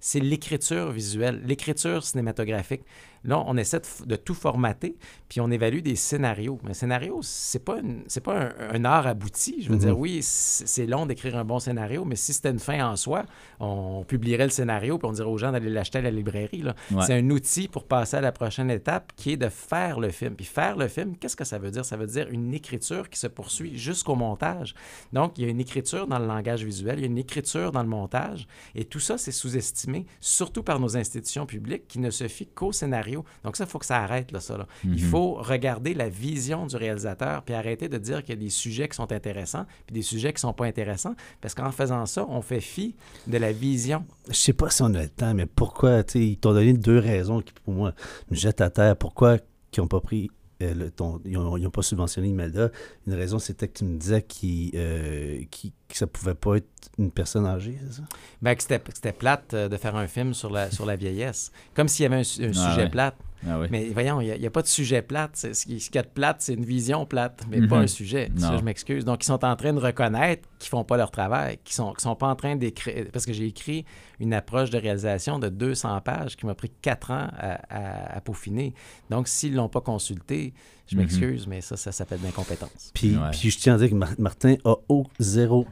c'est 0.00 0.20
l'écriture 0.20 0.90
visuelle, 0.90 1.40
l'écriture 1.44 2.02
cinématographique. 2.02 2.82
Là, 3.22 3.42
on 3.46 3.58
essaie 3.58 3.80
de, 3.80 4.06
de 4.06 4.16
tout 4.16 4.32
formater, 4.32 4.96
puis 5.28 5.42
on 5.42 5.50
évalue 5.50 5.80
des 5.80 5.94
scénarios. 5.94 6.58
Mais 6.64 6.70
un 6.70 6.72
scénario, 6.74 7.18
c'est 7.20 7.62
pas, 7.62 7.78
une- 7.80 8.02
c'est 8.08 8.22
pas 8.22 8.34
un, 8.46 8.52
un 8.72 8.84
art 8.86 9.06
abouti. 9.06 9.56
Je 9.62 9.68
veux 9.68 9.74
Mhm. 9.74 9.80
dire, 9.80 9.98
oui, 9.98 10.20
c'est 10.22 10.86
long 10.86 11.04
d'écrire 11.04 11.36
un 11.36 11.44
bon 11.44 11.58
scénario, 11.58 12.06
mais 12.06 12.16
si 12.16 12.32
c'était 12.32 12.48
une 12.50 12.58
fin 12.58 12.82
en 12.90 12.96
soi, 12.96 13.26
on 13.58 14.04
publierait 14.08 14.44
le 14.44 14.50
scénario, 14.50 14.96
puis 14.96 15.06
on 15.06 15.12
dirait 15.12 15.28
aux 15.28 15.36
gens 15.36 15.52
d'aller 15.52 15.68
l'acheter 15.68 15.98
à 15.98 16.00
la 16.00 16.10
librairie. 16.10 16.64
Ouais. 16.64 17.02
C'est 17.06 17.12
un 17.12 17.28
outil 17.28 17.68
pour 17.68 17.84
passer 17.84 18.16
à 18.16 18.20
la 18.22 18.32
prochaine 18.32 18.70
étape, 18.70 19.12
qui 19.16 19.32
est 19.32 19.36
de 19.36 19.50
faire 19.50 20.00
le 20.00 20.08
film. 20.08 20.34
Puis 20.34 20.46
faire 20.46 20.78
le 20.78 20.88
film, 20.88 21.14
qu'est-ce 21.18 21.36
que 21.36 21.44
ça 21.44 21.58
veut 21.58 21.70
dire? 21.70 21.84
Ça 21.84 21.98
veut 21.98 22.06
dire 22.06 22.26
une 22.30 22.54
écriture 22.54 23.10
qui 23.10 23.18
se 23.18 23.26
poursuit 23.26 23.76
jusqu'au 23.76 24.14
montage. 24.14 24.74
Donc, 25.12 25.36
il 25.36 25.44
y 25.44 25.46
a 25.46 25.50
une 25.50 25.60
écriture 25.60 26.06
dans 26.06 26.18
le 26.18 26.26
langage 26.26 26.64
visuel, 26.64 26.98
il 26.98 27.02
y 27.02 27.04
a 27.04 27.08
une 27.08 27.18
écriture 27.18 27.70
dans 27.70 27.82
le 27.82 27.88
montage, 27.88 28.46
et 28.74 28.86
tout 28.86 28.98
ça, 29.00 29.18
c'est 29.18 29.30
sous-estimé, 29.32 29.89
surtout 30.20 30.62
par 30.62 30.80
nos 30.80 30.96
institutions 30.96 31.46
publiques 31.46 31.86
qui 31.88 31.98
ne 31.98 32.10
se 32.10 32.28
fient 32.28 32.46
qu'au 32.54 32.72
scénario. 32.72 33.24
Donc 33.44 33.56
ça, 33.56 33.64
il 33.64 33.70
faut 33.70 33.78
que 33.78 33.86
ça 33.86 33.98
arrête, 33.98 34.32
là, 34.32 34.40
ça. 34.40 34.56
là. 34.56 34.66
Il 34.84 34.90
Mhm. 34.90 34.98
faut 34.98 35.34
regarder 35.34 35.94
la 35.94 36.08
vision 36.08 36.66
du 36.66 36.76
réalisateur, 36.76 37.42
puis 37.42 37.54
arrêter 37.54 37.88
de 37.88 37.98
dire 37.98 38.22
qu'il 38.22 38.34
y 38.34 38.38
a 38.38 38.40
des 38.40 38.50
sujets 38.50 38.88
qui 38.88 38.96
sont 38.96 39.10
intéressants, 39.12 39.66
puis 39.86 39.94
des 39.94 40.02
sujets 40.02 40.32
qui 40.32 40.40
sont 40.40 40.52
pas 40.52 40.66
intéressants, 40.66 41.14
parce 41.40 41.54
qu'en 41.54 41.70
faisant 41.72 42.06
ça, 42.06 42.26
on 42.28 42.42
fait 42.42 42.60
fi 42.60 42.94
de 43.26 43.38
la 43.38 43.52
vision. 43.52 44.04
Je 44.28 44.34
sais 44.34 44.52
pas 44.52 44.70
si 44.70 44.82
on 44.82 44.92
a 44.94 45.02
le 45.02 45.08
temps, 45.08 45.34
mais 45.34 45.46
pourquoi, 45.46 46.02
tu 46.04 46.18
ils 46.18 46.36
t'ont 46.36 46.52
donné 46.52 46.72
deux 46.72 46.98
raisons 46.98 47.40
qui, 47.40 47.52
pour 47.64 47.74
moi, 47.74 47.94
me 48.30 48.36
jettent 48.36 48.60
à 48.60 48.70
terre. 48.70 48.96
Pourquoi 48.96 49.38
ils 49.76 49.80
n'ont 49.80 49.86
pas 49.86 50.00
pris, 50.00 50.30
euh, 50.62 50.90
ton- 50.94 51.20
ils 51.24 51.32
n'ont 51.38 51.70
pas 51.70 51.82
subventionné 51.82 52.28
Imelda? 52.28 52.70
Une 53.06 53.14
raison, 53.14 53.38
c'était 53.38 53.68
que 53.68 53.78
tu 53.78 53.84
me 53.84 53.98
disais 53.98 54.22
qu'il, 54.22 54.70
euh, 54.74 55.42
qu'il- 55.50 55.72
que 55.88 55.96
ça 55.96 56.06
pouvait 56.06 56.34
pas 56.34 56.56
être 56.56 56.68
une 56.98 57.10
personne 57.10 57.46
âgée, 57.46 57.78
c'est 57.86 57.94
ça? 57.94 58.02
Ben, 58.42 58.54
que 58.54 58.62
c'était 58.62 58.78
que 58.80 58.90
c'était 58.94 59.12
plate 59.12 59.54
euh, 59.54 59.68
de 59.68 59.76
faire 59.76 59.96
un 59.96 60.06
film 60.06 60.34
sur 60.34 60.50
la, 60.50 60.70
sur 60.70 60.86
la 60.86 60.96
vieillesse. 60.96 61.50
Comme 61.74 61.88
s'il 61.88 62.04
y 62.04 62.06
avait 62.06 62.16
un, 62.16 62.22
su- 62.24 62.44
un 62.44 62.50
Ah 62.50 62.70
sujet 62.70 62.84
ouais. 62.84 62.90
plate. 62.90 63.16
Ah 63.48 63.58
oui. 63.58 63.68
Mais 63.70 63.88
voyons, 63.90 64.20
il 64.20 64.38
n'y 64.38 64.46
a, 64.46 64.50
pas 64.50 64.62
de 64.62 64.66
sujet 64.66 65.00
plate. 65.02 65.36
Ce 65.36 65.64
qui, 65.64 65.80
ce 65.80 65.86
qu'il 65.86 65.96
y 65.96 65.98
a 65.98 66.02
de 66.02 66.08
plate, 66.08 66.36
c'est 66.40 66.54
une 66.54 66.64
vision 66.64 67.06
plate, 67.06 67.44
mais 67.50 67.66
pas 67.66 67.76
Mhm. 67.78 67.82
un 67.84 67.86
sujet. 67.86 68.30
Non. 68.34 68.48
Ça, 68.48 68.56
je 68.58 68.62
m'excuse. 68.62 69.04
Donc, 69.04 69.22
ils 69.22 69.26
sont 69.26 69.44
en 69.44 69.56
train 69.56 69.72
de 69.72 69.78
reconnaître 69.80 70.48
qu'ils 70.58 70.68
font 70.68 70.84
pas 70.84 70.96
leur 70.98 71.10
travail, 71.10 71.58
qu'ils 71.64 71.74
sont, 71.74 71.94
sont 71.98 72.16
pas 72.16 72.28
en 72.28 72.36
train 72.36 72.56
d'écrire. 72.56 73.06
Parce 73.12 73.24
que 73.24 73.32
j'ai 73.32 73.46
écrit 73.46 73.84
une 74.18 74.34
approche 74.34 74.70
de 74.70 74.78
réalisation 74.78 75.38
de 75.38 75.48
200 75.48 76.00
pages 76.02 76.36
qui 76.36 76.44
m'a 76.44 76.54
pris 76.54 76.70
4 76.82 77.10
ans 77.12 77.28
à, 77.38 77.60
à- 77.70 78.16
à 78.16 78.20
peaufiner. 78.20 78.74
Donc, 79.08 79.26
s'ils 79.28 79.54
l'ont 79.54 79.68
pas 79.70 79.80
consulté, 79.80 80.52
je 80.86 80.94
Mhm. 80.96 81.00
m'excuse, 81.02 81.46
mais 81.46 81.60
ça, 81.62 81.76
ça 81.76 81.92
s'appelle 81.92 82.20
de 82.20 82.24
l'incompétence. 82.26 82.90
Puis, 82.94 83.16
Ouais. 83.16 83.30
puis 83.32 83.50
je 83.50 83.58
tiens 83.58 83.74
à 83.74 83.78
dire 83.78 83.88
que 83.90 83.94
Mar- 83.94 84.14
Martin 84.18 84.56
a 84.64 84.74
au- 84.88 85.06
zéro, 85.18 85.66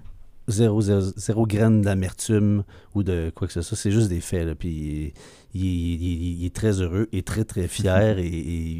zéro, 0.47 0.81
zéro, 0.81 1.01
zéro 1.17 1.47
graine 1.47 1.83
d'amertume 1.83 2.65
ou 2.95 3.03
de 3.03 3.31
quoi 3.35 3.47
que 3.47 3.53
ce 3.53 3.61
soit. 3.61 3.77
C'est 3.77 3.91
juste 3.91 4.09
des 4.09 4.21
faits. 4.23 4.47
Là. 4.47 4.55
Puis 4.55 5.13
il, 5.55 5.65
il- 5.65 6.03
il- 6.03 6.41
il 6.43 6.47
est 6.47 6.55
très 6.55 6.81
heureux 6.81 7.09
et 7.13 7.23
très, 7.23 7.45
très 7.45 7.69
fier. 7.69 8.19
et, 8.19 8.27
et 8.27 8.77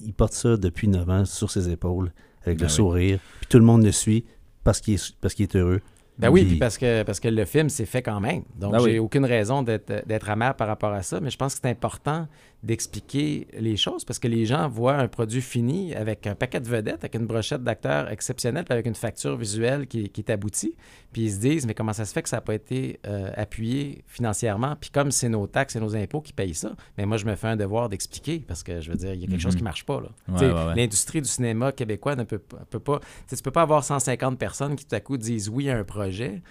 il, 0.00 0.12
porte 0.16 0.32
ça 0.34 0.56
depuis 0.56 0.88
9 0.88 1.08
ans 1.10 1.24
sur 1.24 1.50
ses 1.50 1.68
épaules 1.70 2.12
avec 2.44 2.58
Ben 2.58 2.64
le 2.64 2.70
oui. 2.70 2.74
sourire. 2.74 3.18
Puis 3.40 3.46
tout 3.48 3.58
le 3.58 3.64
monde 3.64 3.84
le 3.84 3.92
suit 3.92 4.24
parce 4.64 4.80
qu'il 4.80 4.94
est, 4.94 5.14
parce 5.20 5.34
qu'il 5.34 5.44
est 5.44 5.56
heureux. 5.56 5.80
Ben 6.18 6.28
oui, 6.28 6.44
Puis- 6.44 6.56
parce 6.58 6.76
que, 6.76 7.02
parce 7.04 7.20
que 7.20 7.28
le 7.28 7.44
film 7.46 7.68
s'est 7.70 7.86
fait 7.86 8.02
quand 8.02 8.20
même. 8.20 8.42
Donc, 8.56 8.72
Ben 8.72 8.82
oui. 8.82 8.92
j'ai 8.92 8.98
aucune 8.98 9.24
raison 9.24 9.62
d'être 9.62 10.06
d'être 10.06 10.28
amer 10.28 10.54
par 10.54 10.68
rapport 10.68 10.92
à 10.92 11.02
ça, 11.02 11.20
mais 11.20 11.30
je 11.30 11.36
pense 11.38 11.54
que 11.54 11.60
c'est 11.62 11.70
important 11.70 12.28
d'expliquer 12.62 13.48
les 13.58 13.76
choses 13.76 14.04
parce 14.04 14.18
que 14.18 14.28
les 14.28 14.46
gens 14.46 14.68
voient 14.68 14.96
un 14.96 15.08
produit 15.08 15.40
fini 15.42 15.94
avec 15.94 16.26
un 16.26 16.34
paquet 16.34 16.60
de 16.60 16.68
vedettes, 16.68 17.00
avec 17.02 17.14
une 17.16 17.26
brochette 17.26 17.62
d'acteurs 17.64 18.08
exceptionnelle, 18.10 18.64
puis 18.64 18.72
avec 18.72 18.86
une 18.86 18.94
facture 18.94 19.36
visuelle 19.36 19.86
qui, 19.86 20.08
qui 20.08 20.20
est 20.20 20.30
aboutie. 20.30 20.74
Puis 21.12 21.22
ils 21.22 21.32
se 21.32 21.38
disent, 21.40 21.66
mais 21.66 21.74
comment 21.74 21.92
ça 21.92 22.04
se 22.04 22.12
fait 22.12 22.22
que 22.22 22.28
ça 22.28 22.36
n'a 22.36 22.40
pas 22.40 22.54
été 22.54 23.00
euh, 23.06 23.30
appuyé 23.36 24.04
financièrement? 24.06 24.76
Puis 24.80 24.90
comme 24.90 25.10
c'est 25.10 25.28
nos 25.28 25.46
taxes 25.46 25.76
et 25.76 25.80
nos 25.80 25.96
impôts 25.96 26.20
qui 26.20 26.32
payent 26.32 26.54
ça, 26.54 26.72
mais 26.96 27.04
moi, 27.04 27.16
je 27.16 27.26
me 27.26 27.34
fais 27.34 27.48
un 27.48 27.56
devoir 27.56 27.88
d'expliquer 27.88 28.38
parce 28.46 28.62
que, 28.62 28.80
je 28.80 28.90
veux 28.90 28.96
dire, 28.96 29.12
il 29.12 29.20
y 29.20 29.24
a 29.24 29.26
quelque 29.26 29.40
chose 29.40 29.54
qui 29.56 29.62
ne 29.62 29.64
marche 29.64 29.84
pas. 29.84 30.00
Ouais. 30.28 30.74
L'industrie 30.76 31.20
du 31.20 31.28
cinéma 31.28 31.72
québécois 31.72 32.16
ne 32.16 32.24
peut, 32.24 32.38
pas- 32.38 32.64
peut 32.70 32.80
pas... 32.80 33.00
Tu 33.28 33.36
tu 33.36 33.42
peux 33.42 33.50
pas 33.50 33.62
avoir 33.62 33.82
150 33.82 34.38
personnes 34.38 34.76
qui 34.76 34.86
tout 34.86 34.94
à 34.94 35.00
coup 35.00 35.16
disent 35.16 35.48
oui 35.48 35.68
à 35.68 35.76
un 35.76 35.84
projet, 35.84 36.42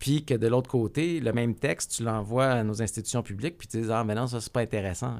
puis 0.00 0.24
que 0.24 0.34
de 0.34 0.48
l'autre 0.48 0.68
côté, 0.68 1.20
le 1.20 1.32
même 1.32 1.54
texte, 1.54 1.92
tu 1.96 2.02
l'envoies 2.02 2.46
à 2.46 2.62
nos 2.64 2.82
institutions 2.82 3.22
publiques, 3.22 3.56
puis 3.58 3.68
tu 3.68 3.80
dis 3.82 3.88
Ah, 3.92 4.02
mais 4.02 4.16
non, 4.16 4.26
ça, 4.26 4.40
c'est 4.40 4.52
pas 4.52 4.60
intéressant. 4.62 5.12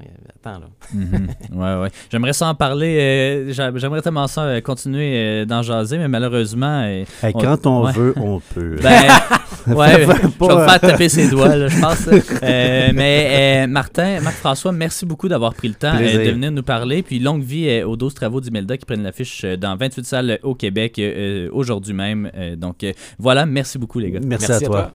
Attends, 0.43 0.59
là. 0.59 0.65
Mhm. 0.93 1.27
Ouais, 1.53 1.81
ouais. 1.83 1.89
J'aimerais 2.11 2.33
ça 2.33 2.47
en 2.49 2.55
parler. 2.55 2.97
euh, 2.99 3.53
j'a- 3.53 3.71
J'aimerais 3.77 4.01
tellement 4.01 4.27
ça 4.27 4.41
euh, 4.43 4.59
continuer 4.61 5.13
euh, 5.15 5.45
d'en 5.45 5.61
jaser, 5.61 5.97
mais 5.97 6.07
malheureusement. 6.09 6.81
euh, 6.83 7.05
Hey, 7.23 7.31
On- 7.35 7.39
quand 7.39 7.65
on 7.67 7.85
ouais. 7.85 7.91
veut, 7.93 8.13
on 8.17 8.39
peut. 8.39 8.77
ben, 8.81 9.01
ouais, 9.75 9.91
je 9.93 9.97
vais 10.07 10.29
pas- 10.39 10.55
me 10.55 10.65
faire 10.67 10.79
taper 10.79 11.09
ses 11.09 11.29
doigts, 11.29 11.55
là, 11.55 11.67
je 11.67 11.79
pense. 11.81 12.07
Euh, 12.43 12.91
mais 12.93 13.63
euh, 13.63 13.67
Martin, 13.67 14.19
Marc-François, 14.21 14.71
merci 14.71 15.05
beaucoup 15.05 15.27
d'avoir 15.27 15.53
pris 15.53 15.67
le 15.67 15.73
temps 15.75 15.93
euh, 15.99 16.25
de 16.25 16.31
venir 16.31 16.51
nous 16.51 16.63
parler. 16.63 17.01
Puis 17.03 17.19
longue 17.19 17.43
vie 17.43 17.67
euh, 17.69 17.85
aux 17.87 17.95
12 17.95 18.13
travaux 18.13 18.41
d'Imelda 18.41 18.77
qui 18.77 18.85
prennent 18.85 19.03
l'affiche 19.03 19.41
euh, 19.45 19.57
dans 19.57 19.75
28 19.75 20.05
salles 20.05 20.39
au 20.43 20.55
Québec 20.55 20.97
euh, 20.99 21.49
aujourd'hui 21.51 21.93
même. 21.93 22.29
Euh, 22.35 22.55
donc 22.55 22.83
euh, 22.83 22.93
voilà, 23.19 23.45
merci 23.45 23.77
beaucoup, 23.77 23.99
les 23.99 24.11
gars. 24.11 24.19
Merci, 24.23 24.51
à 24.51 24.59
toi. 24.59 24.89